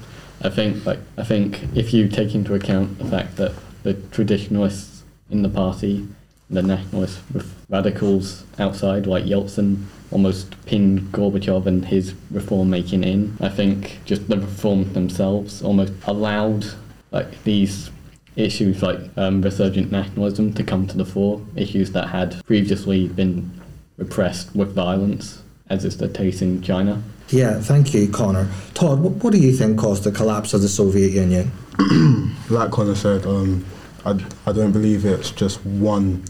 I 0.40 0.48
think, 0.48 0.86
like, 0.86 0.98
I 1.18 1.24
think 1.24 1.62
if 1.74 1.92
you 1.92 2.08
take 2.08 2.34
into 2.34 2.54
account 2.54 2.98
the 2.98 3.04
fact 3.04 3.36
that 3.36 3.52
the 3.82 3.92
traditionalists 3.92 5.04
in 5.28 5.42
the 5.42 5.50
party, 5.50 6.08
the 6.48 6.62
nationalists 6.62 7.20
with 7.34 7.54
radicals 7.68 8.46
outside, 8.58 9.06
like 9.06 9.24
Yeltsin, 9.24 9.84
almost 10.10 10.54
pinned 10.64 11.12
Gorbachev 11.12 11.66
and 11.66 11.84
his 11.84 12.14
reform 12.30 12.70
making 12.70 13.04
in. 13.04 13.36
I 13.42 13.50
think 13.50 13.98
just 14.06 14.26
the 14.28 14.38
reforms 14.38 14.94
themselves 14.94 15.60
almost 15.60 15.92
allowed 16.06 16.64
like 17.10 17.44
these 17.44 17.90
issues 18.36 18.82
like 18.82 19.00
um, 19.18 19.42
resurgent 19.42 19.92
nationalism 19.92 20.54
to 20.54 20.64
come 20.64 20.86
to 20.86 20.96
the 20.96 21.04
fore, 21.04 21.42
issues 21.56 21.92
that 21.92 22.08
had 22.08 22.42
previously 22.46 23.06
been 23.08 23.59
repressed 24.00 24.56
with 24.56 24.74
violence, 24.74 25.42
as 25.68 25.84
is 25.84 25.98
the 25.98 26.08
case 26.08 26.42
in 26.42 26.62
China. 26.62 27.00
Yeah, 27.28 27.60
thank 27.60 27.94
you, 27.94 28.08
Connor. 28.08 28.48
Todd, 28.74 29.00
what, 29.00 29.12
what 29.22 29.32
do 29.32 29.38
you 29.38 29.52
think 29.52 29.78
caused 29.78 30.02
the 30.02 30.10
collapse 30.10 30.52
of 30.52 30.62
the 30.62 30.68
Soviet 30.68 31.10
Union? 31.10 31.52
like 32.50 32.72
Connor 32.72 32.96
said, 32.96 33.24
um, 33.26 33.64
I, 34.04 34.18
I 34.46 34.52
don't 34.52 34.72
believe 34.72 35.04
it's 35.04 35.30
just 35.30 35.64
one 35.64 36.24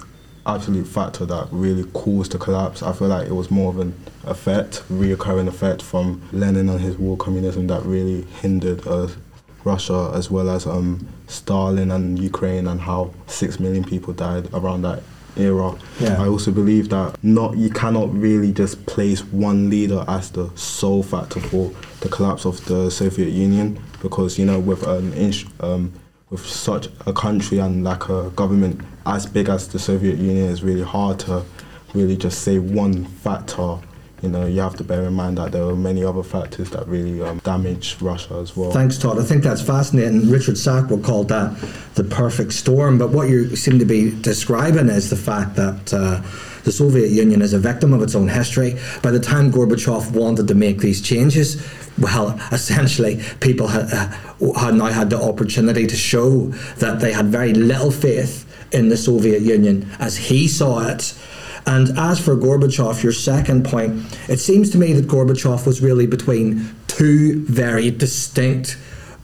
absolute 0.47 0.87
factor 0.87 1.25
that 1.27 1.49
really 1.53 1.85
caused 1.93 2.33
the 2.33 2.39
collapse. 2.39 2.83
I 2.83 2.93
feel 2.93 3.09
like 3.09 3.29
it 3.29 3.33
was 3.33 3.51
more 3.51 3.71
of 3.71 3.79
an 3.79 3.95
effect, 4.25 4.83
reoccurring 4.91 5.49
effect 5.49 5.81
from 5.81 6.21
Lenin 6.33 6.69
and 6.69 6.81
his 6.81 6.99
war 6.99 7.17
communism 7.17 7.69
that 7.69 7.83
really 7.85 8.23
hindered 8.43 8.87
uh, 8.87 9.09
Russia 9.65 10.11
as 10.15 10.31
well 10.31 10.51
as 10.51 10.67
um, 10.67 11.07
Stalin 11.29 11.91
and 11.91 12.19
Ukraine 12.19 12.67
and 12.67 12.81
how 12.81 13.13
six 13.27 13.61
million 13.61 13.85
people 13.85 14.13
died 14.13 14.53
around 14.53 14.83
that 14.83 15.03
era. 15.37 15.75
Yeah. 15.99 16.23
I 16.23 16.29
also 16.29 16.51
believe 16.51 16.89
that 16.91 17.17
not 17.23 17.57
you 17.57 17.71
cannot 17.71 18.13
really 18.13 18.53
just 18.53 18.85
place 18.87 19.23
one 19.25 19.71
leader 19.71 20.05
as 20.09 20.31
the 20.31 20.51
sole 20.57 21.03
factor 21.03 21.41
for 21.41 21.73
the 22.01 22.09
collapse 22.09 22.45
of 22.45 22.65
the 22.67 22.91
Soviet 22.91 23.31
Union 23.31 23.83
because 24.03 24.39
you 24.39 24.45
know 24.47 24.59
with 24.59 24.87
an 24.87 25.13
ins- 25.15 25.45
um, 25.61 25.93
with 26.31 26.47
such 26.47 26.89
a 27.07 27.13
country 27.13 27.59
and 27.59 27.85
like 27.85 28.09
a 28.09 28.31
government 28.31 28.81
as 29.07 29.27
big 29.27 29.49
as 29.49 29.69
the 29.69 29.79
Soviet 29.79 30.19
Union, 30.19 30.51
it's 30.51 30.63
really 30.63 30.83
hard 30.85 31.19
to 31.21 31.45
really 31.95 32.17
just 32.17 32.43
say 32.43 32.59
one 32.59 33.05
factor. 33.05 33.79
You 34.23 34.29
know, 34.29 34.45
you 34.45 34.61
have 34.61 34.77
to 34.77 34.85
bear 34.85 35.05
in 35.05 35.15
mind 35.15 35.39
that 35.39 35.53
there 35.53 35.65
are 35.65 35.75
many 35.75 36.05
other 36.05 36.23
factors 36.23 36.69
that 36.71 36.87
really 36.87 37.23
um, 37.23 37.41
Russia 38.01 38.35
as 38.35 38.55
well. 38.55 38.71
Thanks, 38.71 38.99
Todd. 38.99 39.19
I 39.19 39.25
think 39.25 39.43
that's 39.43 39.63
fascinating. 39.63 40.29
Richard 40.29 40.57
Sakwa 40.57 41.03
called 41.03 41.29
that 41.29 41.57
the 41.95 42.05
perfect 42.05 42.53
storm. 42.53 42.99
But 42.99 43.11
what 43.11 43.31
you 43.31 43.57
seem 43.57 43.79
to 43.79 43.87
be 43.87 44.11
describing 44.21 44.89
is 44.89 45.09
the 45.09 45.17
fact 45.17 45.57
that 45.57 45.95
uh, 45.95 46.21
the 46.65 46.73
Soviet 46.73 47.09
Union 47.09 47.41
is 47.41 47.55
a 47.55 47.59
victim 47.59 47.95
of 47.95 48.03
its 48.03 48.15
own 48.15 48.29
history. 48.29 48.77
By 49.03 49.11
the 49.11 49.21
time 49.21 49.51
Gorbachev 49.51 50.13
wanted 50.13 50.49
to 50.49 50.55
make 50.55 50.79
these 50.79 51.01
changes, 51.01 51.67
well, 51.99 52.39
essentially, 52.53 53.23
people 53.41 53.69
had, 53.69 53.91
uh, 53.91 54.53
had 54.59 54.75
now 54.75 54.87
had 54.87 55.11
the 55.11 55.21
opportunity 55.21 55.87
to 55.87 55.97
show 55.97 56.49
that 56.77 57.01
they 57.01 57.13
had 57.13 57.27
very 57.27 57.55
little 57.55 57.91
faith 57.91 58.47
in 58.73 58.89
the 58.89 58.97
Soviet 58.97 59.41
Union 59.41 59.91
as 59.99 60.17
he 60.17 60.47
saw 60.47 60.87
it. 60.87 61.15
And 61.67 61.97
as 61.99 62.21
for 62.21 62.37
Gorbachev, 62.37 63.03
your 63.03 63.13
second 63.13 63.65
point, 63.65 64.05
it 64.29 64.39
seems 64.39 64.71
to 64.71 64.79
me 64.79 64.93
that 64.95 65.07
Gorbachev 65.07 65.67
was 65.67 65.81
really 65.81 66.07
between 66.07 66.75
two 66.87 67.45
very 67.45 67.91
distinct 67.91 68.77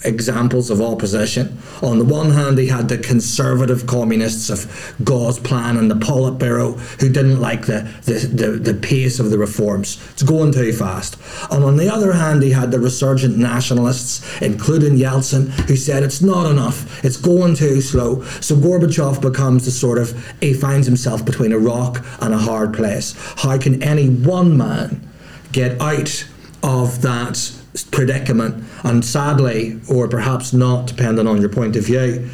examples 0.06 0.70
of 0.70 0.80
opposition. 0.80 1.58
On 1.82 1.98
the 1.98 2.04
one 2.04 2.30
hand, 2.30 2.58
he 2.58 2.68
had 2.68 2.88
the 2.88 2.98
conservative 2.98 3.86
communists 3.86 4.50
of 4.50 4.60
Gosplan 5.02 5.78
and 5.78 5.90
the 5.90 5.94
Politburo 5.94 6.78
who 7.00 7.10
didn't 7.10 7.40
like 7.40 7.66
the, 7.66 7.90
the, 8.04 8.12
the, 8.12 8.50
the 8.52 8.74
pace 8.74 9.18
of 9.18 9.30
the 9.30 9.38
reforms. 9.38 10.02
It's 10.12 10.22
going 10.22 10.52
too 10.52 10.72
fast. 10.72 11.16
And 11.50 11.64
on 11.64 11.76
the 11.76 11.92
other 11.92 12.12
hand, 12.12 12.42
he 12.42 12.50
had 12.50 12.70
the 12.70 12.80
resurgent 12.80 13.36
nationalists, 13.36 14.40
including 14.40 14.96
Yeltsin, 14.96 15.48
who 15.68 15.76
said 15.76 16.02
it's 16.02 16.22
not 16.22 16.50
enough, 16.50 17.04
it's 17.04 17.16
going 17.16 17.54
too 17.54 17.80
slow. 17.80 18.22
So 18.40 18.56
Gorbachev 18.56 19.20
becomes 19.20 19.64
the 19.64 19.70
sort 19.70 19.98
of, 19.98 20.14
he 20.40 20.54
finds 20.54 20.86
himself 20.86 21.24
between 21.24 21.52
a 21.52 21.58
rock 21.58 22.04
and 22.20 22.32
a 22.32 22.38
hard 22.38 22.74
place. 22.74 23.14
How 23.38 23.58
can 23.58 23.82
any 23.82 24.08
one 24.08 24.56
man 24.56 25.06
get 25.52 25.80
out 25.80 26.26
of 26.62 27.02
that 27.02 27.52
predicament. 27.84 28.64
And 28.84 29.04
sadly, 29.04 29.80
or 29.88 30.08
perhaps 30.08 30.52
not, 30.52 30.86
depending 30.86 31.26
on 31.26 31.40
your 31.40 31.50
point 31.50 31.76
of 31.76 31.84
view, 31.84 32.28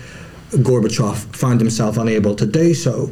Gorbachev 0.50 1.34
found 1.34 1.60
himself 1.60 1.96
unable 1.96 2.34
to 2.36 2.46
do 2.46 2.74
so. 2.74 3.10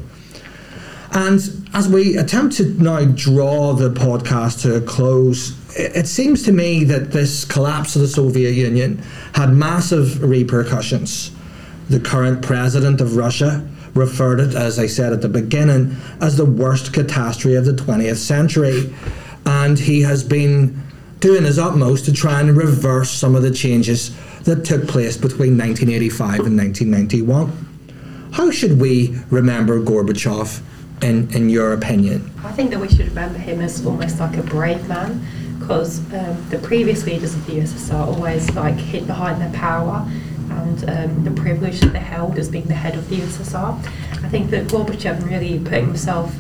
And 1.12 1.40
as 1.74 1.88
we 1.88 2.16
attempt 2.16 2.56
to 2.58 2.64
now 2.82 3.04
draw 3.04 3.72
the 3.72 3.90
podcast 3.90 4.62
to 4.62 4.76
a 4.76 4.80
close, 4.80 5.56
it, 5.76 6.06
seems 6.06 6.44
to 6.44 6.52
me 6.52 6.84
that 6.84 7.10
this 7.10 7.44
collapse 7.44 7.96
of 7.96 8.02
the 8.02 8.08
Soviet 8.08 8.52
Union 8.52 9.02
had 9.34 9.52
massive 9.52 10.22
repercussions. 10.22 11.32
The 11.88 11.98
current 11.98 12.42
president 12.42 13.00
of 13.00 13.16
Russia 13.16 13.66
referred 13.94 14.38
it, 14.38 14.54
as 14.54 14.78
I 14.78 14.86
said 14.86 15.12
at 15.12 15.20
the 15.20 15.28
beginning, 15.28 15.96
as 16.20 16.36
the 16.36 16.44
worst 16.44 16.92
catastrophe 16.92 17.56
of 17.56 17.64
the 17.64 17.72
20th 17.72 18.16
century. 18.16 18.94
And 19.44 19.78
he 19.80 20.02
has 20.02 20.22
been 20.22 20.80
doing 21.20 21.44
his 21.44 21.59
utmost 21.59 22.06
to 22.06 22.12
try 22.12 22.40
and 22.40 22.56
reverse 22.56 23.11
some 23.11 23.35
of 23.37 23.42
the 23.42 23.50
changes 23.50 24.16
that 24.44 24.64
took 24.64 24.88
place 24.88 25.16
between 25.16 25.56
1985 25.56 26.46
and 26.46 26.56
1991. 26.56 28.30
How 28.33 28.50
should 28.50 28.80
we 28.80 29.18
remember 29.28 29.80
Gorbachev, 29.80 30.62
in, 31.02 31.33
in 31.35 31.50
your 31.50 31.72
opinion? 31.72 32.30
I 32.42 32.52
think 32.52 32.70
that 32.70 32.80
we 32.80 32.88
should 32.88 33.09
remember 33.09 33.38
him 33.38 33.61
as 33.61 33.85
almost 33.85 34.18
like 34.18 34.37
a 34.37 34.42
brave 34.42 34.88
man 34.88 35.24
because 35.59 35.98
um, 36.14 36.48
the 36.48 36.59
previous 36.59 37.04
leaders 37.04 37.35
of 37.35 37.44
the 37.46 37.52
USSR 37.52 38.06
always 38.06 38.50
like 38.54 38.76
hid 38.76 39.06
behind 39.06 39.40
their 39.42 39.52
power 39.52 40.06
and 40.50 40.90
um, 40.90 41.24
the 41.24 41.30
privilege 41.30 41.80
that 41.80 41.92
they 41.92 41.98
held 41.98 42.38
as 42.38 42.48
being 42.48 42.64
the 42.64 42.74
head 42.74 42.94
of 42.96 43.09
the 43.09 43.16
USSR. 43.16 43.78
I 44.24 44.28
think 44.28 44.50
that 44.50 44.68
Gorbachev 44.68 45.28
really 45.28 45.59
put 45.59 45.74
himself 45.74 46.35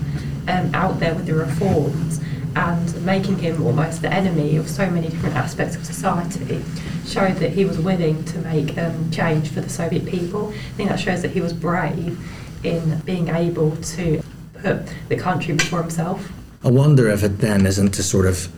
um, 0.48 0.74
out 0.74 0.98
there 1.00 1.14
with 1.14 1.26
the 1.26 1.34
reforms 1.34 2.20
and 2.56 3.04
making 3.04 3.38
him 3.38 3.62
almost 3.64 4.02
the 4.02 4.12
enemy 4.12 4.56
of 4.56 4.68
so 4.68 4.88
many 4.90 5.08
different 5.08 5.36
aspects 5.36 5.76
of 5.76 5.84
society 5.84 6.62
showed 7.06 7.36
that 7.36 7.50
he 7.50 7.64
was 7.64 7.78
willing 7.78 8.24
to 8.24 8.38
make 8.38 8.76
um, 8.78 9.10
change 9.10 9.48
for 9.48 9.60
the 9.60 9.68
Soviet 9.68 10.06
people. 10.06 10.48
I 10.48 10.76
think 10.76 10.88
that 10.88 11.00
shows 11.00 11.22
that 11.22 11.30
he 11.30 11.40
was 11.40 11.52
brave 11.52 12.18
in 12.64 13.00
being 13.00 13.28
able 13.28 13.76
to 13.76 14.22
put 14.54 14.92
the 15.08 15.16
country 15.16 15.54
before 15.54 15.80
himself. 15.80 16.30
I 16.62 16.70
wonder 16.70 17.08
if 17.08 17.22
it 17.22 17.38
then 17.38 17.66
isn't 17.66 17.98
a 17.98 18.02
sort 18.02 18.26
of 18.26 18.52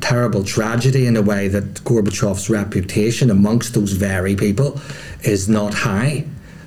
terrible 0.00 0.44
tragedy 0.44 1.06
in 1.06 1.16
a 1.16 1.22
way 1.22 1.48
that 1.48 1.74
Gorbachev's 1.84 2.50
reputation 2.50 3.30
amongst 3.30 3.74
those 3.74 3.92
very 3.92 4.36
people 4.36 4.80
is 5.22 5.48
not 5.48 5.72
high 5.72 6.26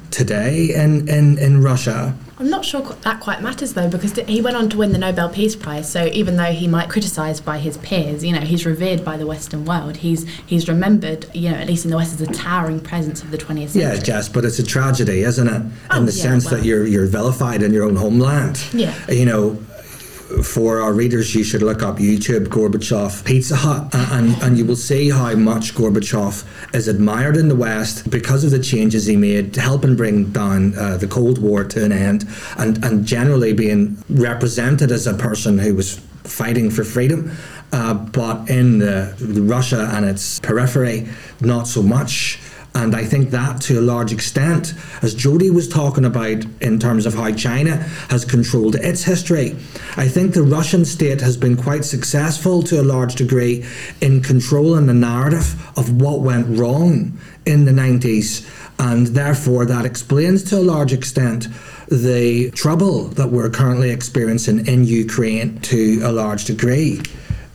today 0.10 0.74
in, 0.74 1.08
in, 1.08 1.38
in 1.38 1.62
Russia. 1.62 2.16
I'm 2.40 2.50
not 2.50 2.64
sure 2.64 2.82
that 2.82 3.20
quite 3.20 3.42
matters 3.42 3.74
though, 3.74 3.90
because 3.90 4.14
he 4.14 4.42
went 4.42 4.56
on 4.56 4.70
to 4.70 4.78
win 4.78 4.94
the 4.94 4.98
Nobel 4.98 5.28
Peace 5.28 5.58
Prize. 5.58 5.92
So 5.92 6.06
even 6.08 6.38
though 6.38 6.54
he 6.54 6.68
might 6.70 6.90
criticised 6.90 7.44
by 7.44 7.60
his 7.60 7.78
peers, 7.80 8.24
you 8.24 8.32
know, 8.32 8.40
he's 8.40 8.66
revered 8.66 9.04
by 9.04 9.18
the 9.18 9.28
Western 9.28 9.66
world. 9.66 9.98
He's 9.98 10.28
he's 10.46 10.70
remembered, 10.70 11.26
you 11.36 11.50
know, 11.50 11.58
at 11.58 11.68
least 11.68 11.84
in 11.84 11.92
the 11.92 11.98
West, 11.98 12.20
as 12.20 12.28
a 12.28 12.32
towering 12.32 12.80
presence 12.80 13.22
of 13.22 13.32
the 13.32 13.38
20th 13.38 13.70
century. 13.70 13.82
Yeah, 13.82 13.96
Jess, 13.98 14.30
but 14.30 14.46
it's 14.46 14.58
a 14.58 14.64
tragedy, 14.64 15.22
isn't 15.22 15.48
it? 15.48 15.62
Oh, 15.92 15.98
in 15.98 16.06
the 16.06 16.14
yeah, 16.14 16.22
sense 16.24 16.46
well. 16.46 16.56
that 16.56 16.66
you're 16.66 16.88
you're 16.88 17.08
vilified 17.08 17.62
in 17.62 17.74
your 17.74 17.84
own 17.84 17.98
homeland. 17.98 18.64
Yeah. 18.74 18.96
You 19.10 19.26
know, 19.26 19.62
for 20.44 20.82
our 20.82 20.94
readers, 20.94 21.34
you 21.34 21.44
should 21.44 21.62
look 21.62 21.82
up 21.82 21.98
YouTube 21.98 22.48
Gorbachev 22.48 23.26
Pizza 23.26 23.56
Hut, 23.56 23.90
and, 23.94 24.36
and 24.44 24.58
you 24.58 24.66
will 24.66 24.76
see 24.76 25.10
how 25.10 25.36
much 25.36 25.74
Gorbachev 25.74 26.46
is 26.74 26.88
admired 26.88 27.36
in 27.36 27.48
the 27.48 27.56
West 27.56 28.10
because 28.10 28.44
of 28.44 28.52
the 28.52 28.60
changes 28.60 29.06
he 29.06 29.16
made, 29.16 29.56
helping 29.56 29.96
bring 29.96 30.32
down 30.32 30.78
uh, 30.78 30.98
the 30.98 31.08
Cold 31.08 31.42
War 31.42 31.64
to 31.64 31.84
an 31.84 31.92
end, 31.92 32.28
and, 32.58 32.84
and 32.86 33.06
generally 33.06 33.54
being 33.54 33.98
represented 34.10 34.92
as 34.92 35.08
a 35.08 35.14
person 35.14 35.58
who 35.58 35.76
was 35.76 36.00
fighting 36.24 36.70
for 36.70 36.84
freedom. 36.84 37.32
Uh, 37.72 37.94
but 37.94 38.50
in 38.50 38.80
the, 38.80 39.16
the 39.20 39.42
Russia 39.42 39.90
and 39.94 40.06
its 40.06 40.40
periphery, 40.40 41.08
not 41.42 41.68
so 41.68 41.84
much. 41.84 42.40
And 42.76 42.96
I 42.96 43.04
think 43.04 43.32
that 43.32 43.62
to 43.62 43.80
a 43.80 43.82
large 43.82 44.14
extent, 44.14 44.74
as 45.02 45.16
Jody 45.16 45.50
was 45.50 45.68
talking 45.68 46.06
about 46.06 46.46
in 46.62 46.80
terms 46.80 47.06
of 47.06 47.16
how 47.16 47.32
China 47.32 47.78
has 48.10 48.26
controlled 48.26 48.76
its 48.76 49.04
history, 49.04 49.56
I 49.98 50.08
think 50.08 50.34
the 50.34 50.44
Russian 50.44 50.86
state 50.86 51.22
has 51.22 51.36
been 51.36 51.58
quite 51.58 51.84
successful 51.84 52.62
to 52.64 52.80
a 52.80 52.84
large 52.84 53.16
degree 53.16 53.66
in 54.02 54.22
controlling 54.22 54.86
the 54.86 54.94
narrative 54.94 55.56
of 55.78 56.00
what 56.00 56.22
went 56.22 56.58
wrong 56.58 57.18
in 57.46 57.66
the 57.66 57.72
90s. 57.72 58.48
And 58.78 59.08
therefore, 59.08 59.66
that 59.66 59.86
explains 59.86 60.44
to 60.44 60.60
a 60.60 60.62
large 60.62 60.94
extent 60.94 61.48
the 61.88 62.52
trouble 62.52 63.06
that 63.10 63.30
we're 63.30 63.50
currently 63.50 63.90
experiencing 63.90 64.68
in 64.68 64.86
Ukraine 64.86 65.60
to 65.62 66.02
a 66.04 66.12
large 66.12 66.46
degree. 66.46 67.02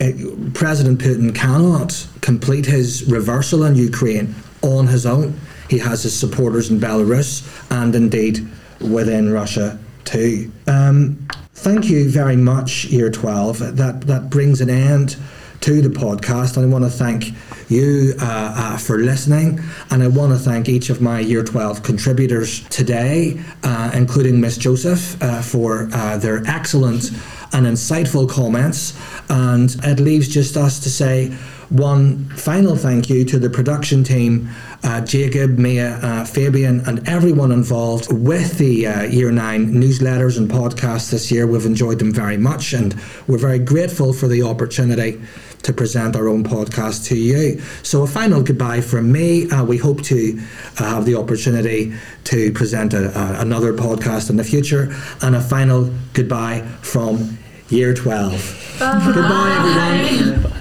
Uh, 0.01 0.11
President 0.55 1.01
Putin 1.01 1.33
cannot 1.35 2.07
complete 2.21 2.67
his 2.67 3.05
reversal 3.05 3.65
in 3.65 3.77
Ukraine 3.77 4.35
on 4.65 4.87
his 4.87 5.07
own. 5.07 5.39
He 5.69 5.79
has 5.79 6.03
his 6.03 6.19
supporters 6.19 6.71
in 6.71 6.81
Belarus 6.81 7.43
and 7.71 7.95
indeed 7.95 8.47
within 8.81 9.33
Russia 9.33 9.79
too. 10.05 10.51
Um, 10.67 11.27
thank 11.55 11.87
you 11.89 12.11
very 12.11 12.37
much, 12.37 12.87
Year 12.87 13.11
12. 13.11 13.77
That, 13.77 14.03
that 14.03 14.31
brings 14.31 14.61
an 14.61 14.71
end 14.71 15.17
to 15.61 15.81
the 15.81 15.89
podcast. 15.89 16.63
I 16.63 16.67
want 16.67 16.85
to 16.85 16.91
thank 16.91 17.33
you 17.71 18.15
uh, 18.21 18.55
uh, 18.57 18.77
for 18.77 18.99
listening. 18.99 19.61
And 19.91 20.03
I 20.03 20.09
want 20.09 20.33
to 20.33 20.39
thank 20.39 20.69
each 20.69 20.91
of 20.91 21.01
my 21.01 21.21
Year 21.21 21.43
12 21.43 21.83
contributors 21.83 22.69
today, 22.69 23.41
uh, 23.63 23.91
including 23.95 24.41
Miss 24.41 24.59
Joseph, 24.59 25.23
uh, 25.23 25.41
for 25.41 25.89
uh, 25.93 26.19
their 26.19 26.47
excellent 26.47 27.11
and 27.55 27.67
insightful 27.67 28.29
comments. 28.29 28.95
And 29.31 29.75
it 29.85 30.01
leaves 30.01 30.29
just 30.29 30.57
us 30.59 30.81
to 30.81 30.91
say 30.91 31.35
one 31.71 32.29
final 32.31 32.77
thank 32.77 33.09
you 33.09 33.25
to 33.25 33.39
the 33.39 33.51
production 33.51 34.05
team, 34.05 34.49
uh, 34.83 35.01
Jacob, 35.01 35.59
Mia, 35.59 35.97
uh, 35.97 36.25
Fabian, 36.25 36.81
and 36.87 37.07
everyone 37.09 37.53
involved 37.53 38.13
with 38.13 38.59
the 38.59 38.87
uh, 38.87 39.03
Year 39.05 39.31
9 39.31 39.73
newsletters 39.73 40.39
and 40.39 40.51
podcasts 40.51 41.11
this 41.11 41.31
year. 41.31 41.47
We've 41.47 41.67
enjoyed 41.67 41.99
them 41.99 42.13
very 42.13 42.37
much, 42.37 42.73
and 42.73 42.95
we're 43.27 43.39
very 43.39 43.59
grateful 43.59 44.13
for 44.13 44.29
the 44.29 44.43
opportunity 44.43 45.21
to 45.63 45.73
present 45.73 46.15
our 46.15 46.29
own 46.29 46.45
podcast 46.45 47.07
to 47.07 47.17
you. 47.17 47.61
So, 47.83 48.03
a 48.03 48.07
final 48.07 48.43
goodbye 48.43 48.83
from 48.83 49.11
me. 49.11 49.51
Uh, 49.51 49.65
we 49.65 49.79
hope 49.79 50.03
to 50.03 50.39
uh, 50.79 50.85
have 50.85 51.07
the 51.07 51.15
opportunity 51.17 51.95
to 52.25 52.53
present 52.53 52.93
a, 52.93 53.19
a, 53.19 53.41
another 53.41 53.73
podcast 53.73 54.31
in 54.31 54.37
the 54.37 54.45
future, 54.45 54.95
and 55.23 55.35
a 55.35 55.41
final 55.41 55.91
goodbye 56.13 56.61
from 56.83 57.39
Year 57.71 57.95
12. 57.95 58.77
Bye. 58.79 59.13
Goodbye, 59.15 60.15
everyone. 60.21 60.61